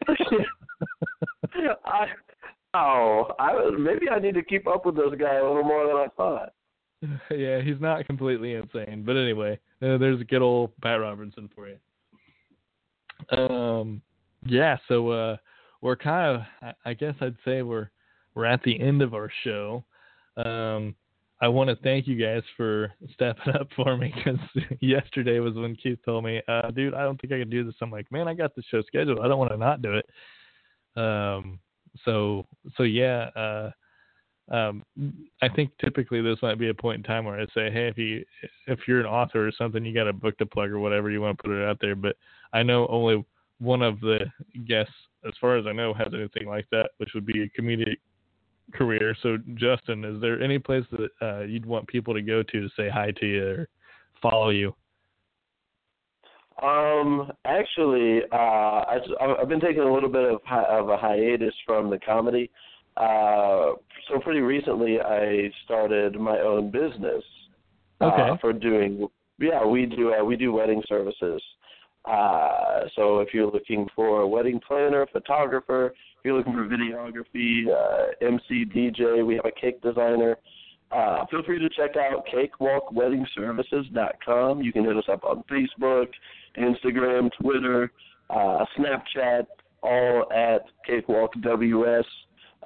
[1.84, 2.06] I,
[2.74, 5.96] oh, I maybe I need to keep up with this guy a little more than
[5.96, 6.52] I thought.
[7.30, 11.68] Yeah, he's not completely insane, but anyway, uh, there's a good old Pat Robertson for
[11.68, 11.78] you.
[13.36, 14.02] Um,
[14.44, 15.36] yeah, so uh,
[15.82, 17.90] we're kind of I guess I'd say we're
[18.34, 19.84] we're at the end of our show.
[20.38, 20.94] Um,
[21.42, 24.38] I want to thank you guys for stepping up for me because
[24.80, 27.74] yesterday was when Keith told me, uh, dude, I don't think I can do this.
[27.82, 29.18] I'm like, man, I got the show scheduled.
[29.18, 30.06] I don't want to not do it.
[30.96, 31.58] Um,
[32.04, 33.70] so, so yeah, uh,
[34.50, 34.84] um,
[35.42, 37.98] I think typically this might be a point in time where I say, hey, if
[37.98, 38.24] you
[38.66, 41.20] if you're an author or something, you got a book to plug or whatever, you
[41.20, 41.96] want to put it out there.
[41.96, 42.16] But
[42.52, 43.24] I know only
[43.58, 44.26] one of the
[44.66, 44.94] guests
[45.26, 47.96] as far as I know, has anything like that, which would be a comedic
[48.74, 49.16] career.
[49.22, 52.68] So, Justin, is there any place that uh, you'd want people to go to to
[52.76, 53.68] say hi to you or
[54.20, 54.74] follow you?
[56.62, 58.98] Um, actually, uh, I,
[59.38, 62.50] have been taking a little bit of, of a hiatus from the comedy.
[62.96, 63.72] Uh,
[64.08, 67.24] so pretty recently, I started my own business.
[68.00, 68.22] Uh, okay.
[68.30, 69.08] Uh, for doing,
[69.40, 71.42] yeah, we do uh, we do wedding services.
[72.04, 77.68] Uh, so if you're looking for a wedding planner, photographer, if you're looking for videography,
[77.68, 80.36] uh, MC, DJ, we have a cake designer.
[80.90, 84.60] Uh, feel free to check out cakewalkwedingservices.com.
[84.60, 86.08] You can hit us up on Facebook,
[86.58, 87.90] Instagram, Twitter,
[88.30, 89.46] uh, Snapchat,
[89.82, 92.04] all at CakewalkWS.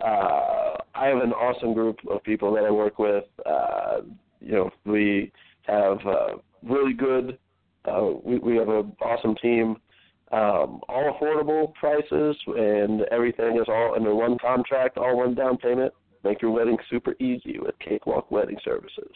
[0.00, 3.24] Uh, I have an awesome group of people that I work with.
[3.44, 4.00] Uh,
[4.40, 5.32] you know, we
[5.66, 7.38] have uh, really good
[7.86, 9.76] uh, we, we have an awesome team,
[10.32, 15.92] um, all affordable prices, and everything is all under one contract, all one down payment.
[16.24, 19.12] Make your wedding super easy with Cakewalk Wedding Services.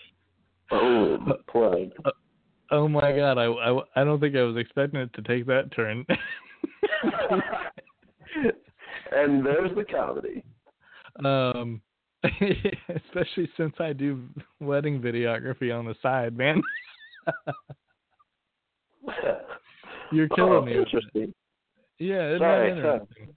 [0.69, 1.91] Boom, plug.
[2.05, 2.11] Uh,
[2.71, 5.73] oh my God, I, I, I don't think I was expecting it to take that
[5.75, 6.07] turn.
[9.13, 10.45] and there's the comedy.
[11.25, 11.83] Um,
[13.07, 14.23] Especially since I do
[14.61, 16.63] wedding videography on the side, man.
[20.13, 20.77] You're killing oh, me.
[20.77, 21.35] Interesting.
[21.99, 23.29] Yeah, isn't Sorry, that interesting?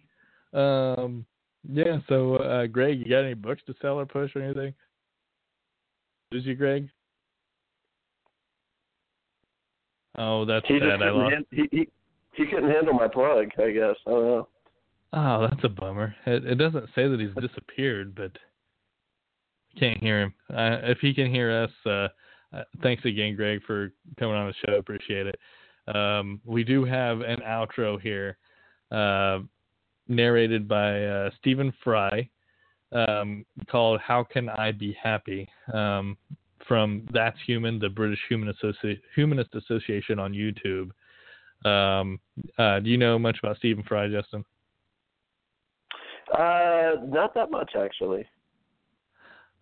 [0.53, 1.25] Um,
[1.69, 1.97] yeah.
[2.07, 4.73] So, uh, Greg, you got any books to sell or push or anything?
[6.31, 6.89] Did you, Greg?
[10.17, 11.01] Oh, that's he sad.
[11.01, 11.33] I lost.
[11.33, 11.87] Hand, he, he
[12.35, 13.47] he couldn't handle my plug.
[13.57, 13.95] I guess.
[14.07, 14.47] I don't know.
[15.13, 16.15] Oh, that's a bummer.
[16.25, 18.31] It, it doesn't say that he's disappeared, but
[19.79, 20.33] can't hear him.
[20.51, 22.07] Uh, if he can hear us, uh,
[22.53, 24.77] uh, thanks again, Greg, for coming on the show.
[24.77, 25.39] Appreciate it.
[25.93, 28.37] Um, we do have an outro here,
[28.91, 29.39] uh,
[30.07, 32.29] narrated by uh, Stephen Fry,
[32.91, 36.17] um, called "How Can I Be Happy?" Um,
[36.67, 40.91] from That's Human, the British Human Associ- Humanist Association on YouTube.
[41.69, 42.19] Um,
[42.57, 44.45] uh, do you know much about Stephen Fry, Justin?
[46.33, 48.25] Uh, not that much actually.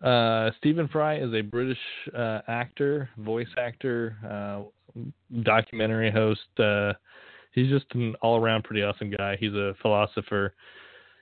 [0.02, 1.78] Uh, Stephen Fry is a British
[2.16, 5.00] uh, actor, voice actor, uh,
[5.42, 6.40] documentary host.
[6.58, 6.92] Uh,
[7.52, 9.36] he's just an all-around pretty awesome guy.
[9.38, 10.54] He's a philosopher.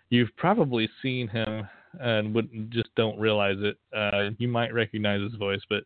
[0.08, 1.68] You've probably seen him
[2.00, 3.76] and would just don't realize it.
[4.38, 5.84] You might recognize his voice, but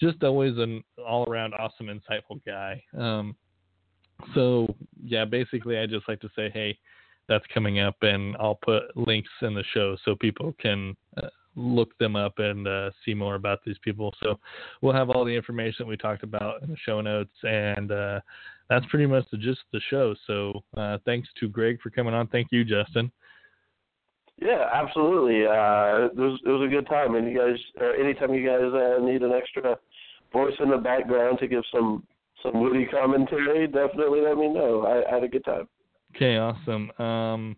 [0.00, 2.82] just always an all-around awesome, insightful guy.
[2.98, 3.36] Um,
[4.34, 4.66] so
[5.02, 6.76] yeah, basically, I just like to say, hey,
[7.28, 11.96] that's coming up, and I'll put links in the show so people can uh, look
[11.98, 14.14] them up and uh, see more about these people.
[14.22, 14.38] So
[14.82, 18.20] we'll have all the information that we talked about in the show notes, and uh,
[18.68, 20.14] that's pretty much the gist of the show.
[20.26, 22.28] So uh, thanks to Greg for coming on.
[22.28, 23.10] Thank you, Justin.
[24.40, 25.46] Yeah, absolutely.
[25.46, 28.70] Uh, it was it was a good time, and you guys, uh, anytime you guys
[28.72, 29.78] uh, need an extra
[30.32, 32.04] voice in the background to give some
[32.42, 34.82] some witty commentary, definitely let me know.
[34.82, 35.68] I, I had a good time.
[36.14, 36.90] Okay, awesome.
[37.00, 37.56] Um,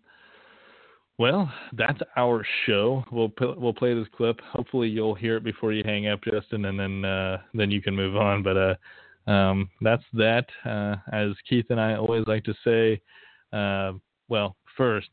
[1.19, 3.05] well, that's our show.
[3.11, 4.41] We'll we'll play this clip.
[4.41, 7.95] Hopefully, you'll hear it before you hang up, Justin, and then uh, then you can
[7.95, 8.43] move on.
[8.43, 10.47] But uh, um, that's that.
[10.65, 13.01] Uh, as Keith and I always like to say,
[13.53, 13.93] uh,
[14.29, 15.09] well, first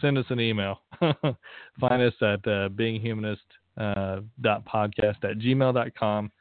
[0.00, 0.80] send us an email.
[1.00, 3.36] Find us at uh, beinghumanist
[3.76, 6.32] uh, dot podcast at gmail.com.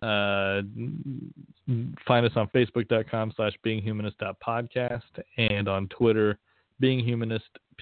[0.00, 0.62] Uh,
[2.06, 5.02] find us on facebook.com slash beinghumanist.podcast
[5.36, 6.38] and on Twitter,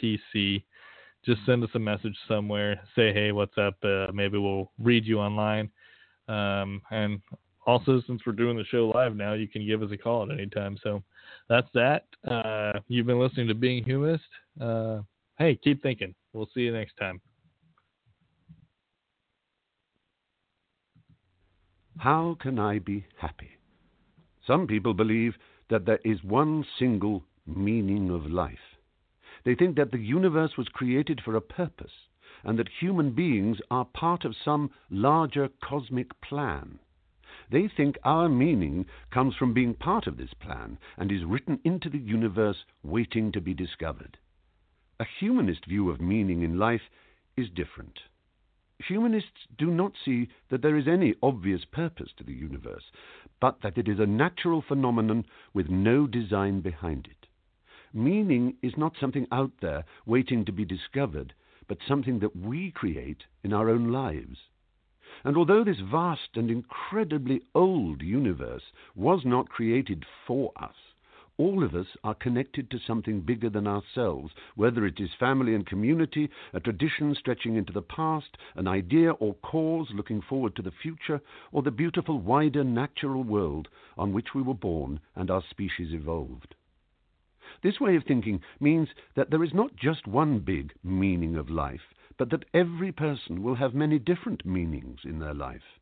[0.01, 0.63] beinghumanistpc.
[1.25, 2.81] Just send us a message somewhere.
[2.95, 3.75] Say, hey, what's up?
[3.83, 5.69] Uh, maybe we'll read you online.
[6.29, 7.21] Um, and
[7.67, 10.31] also, since we're doing the show live now, you can give us a call at
[10.31, 10.79] any time.
[10.85, 11.03] So
[11.49, 12.05] that's that.
[12.29, 14.25] Uh, you've been listening to Being Humanist.
[14.61, 15.01] Uh,
[15.39, 16.15] hey, keep thinking.
[16.33, 17.21] We'll see you next time.
[21.99, 23.51] How can I be happy?
[24.47, 25.35] Some people believe
[25.71, 28.59] that there is one single meaning of life.
[29.47, 32.09] They think that the universe was created for a purpose
[32.43, 36.81] and that human beings are part of some larger cosmic plan.
[37.49, 41.89] They think our meaning comes from being part of this plan and is written into
[41.89, 44.19] the universe waiting to be discovered.
[44.99, 46.91] A humanist view of meaning in life
[47.37, 48.01] is different.
[48.89, 52.91] Humanists do not see that there is any obvious purpose to the universe,
[53.41, 55.25] but that it is a natural phenomenon
[55.55, 57.26] with no design behind it.
[57.93, 61.35] Meaning is not something out there waiting to be discovered,
[61.69, 64.39] but something that we create in our own lives.
[65.25, 70.75] And although this vast and incredibly old universe was not created for us,
[71.39, 75.65] all of us are connected to something bigger than ourselves, whether it is family and
[75.67, 80.71] community, a tradition stretching into the past, an idea or cause looking forward to the
[80.71, 81.21] future,
[81.53, 86.56] or the beautiful wider natural world on which we were born and our species evolved.
[87.63, 91.95] This way of thinking means that there is not just one big meaning of life,
[92.19, 95.79] but that every person will have many different meanings in their life.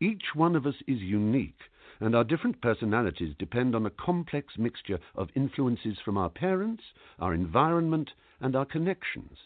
[0.00, 1.60] Each one of us is unique
[2.00, 6.82] and our different personalities depend on a complex mixture of influences from our parents,
[7.20, 9.38] our environment, and our connections.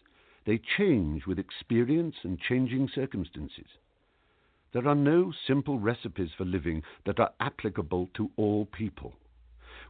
[0.47, 3.67] They change with experience and changing circumstances.
[4.73, 9.15] There are no simple recipes for living that are applicable to all people.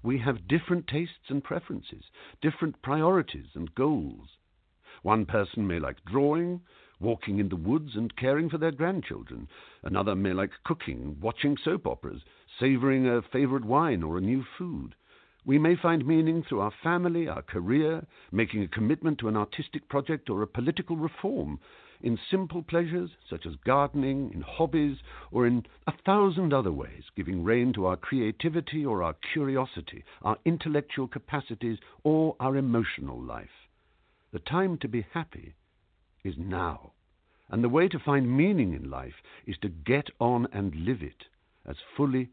[0.06, 2.04] We have different tastes and preferences,
[2.40, 4.28] different priorities and goals.
[5.02, 6.60] One person may like drawing,
[7.00, 9.48] walking in the woods and caring for their grandchildren.
[9.82, 12.22] Another may like cooking, watching soap operas,
[12.60, 14.94] savouring a favourite wine or a new food.
[15.44, 19.88] We may find meaning through our family, our career, making a commitment to an artistic
[19.88, 21.58] project or a political reform,
[22.02, 24.98] in simple pleasures such as gardening, in hobbies,
[25.30, 30.36] or in a thousand other ways, giving rein to our creativity or our curiosity, our
[30.44, 33.68] intellectual capacities, or our emotional life.
[34.32, 35.54] The time to be happy
[36.24, 36.92] is now.
[37.48, 41.24] And the way to find meaning in life is to get on and live it
[41.64, 42.30] as fully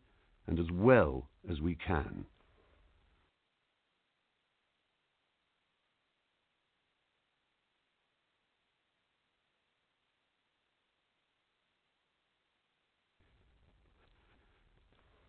[0.48, 2.26] and as well as we can.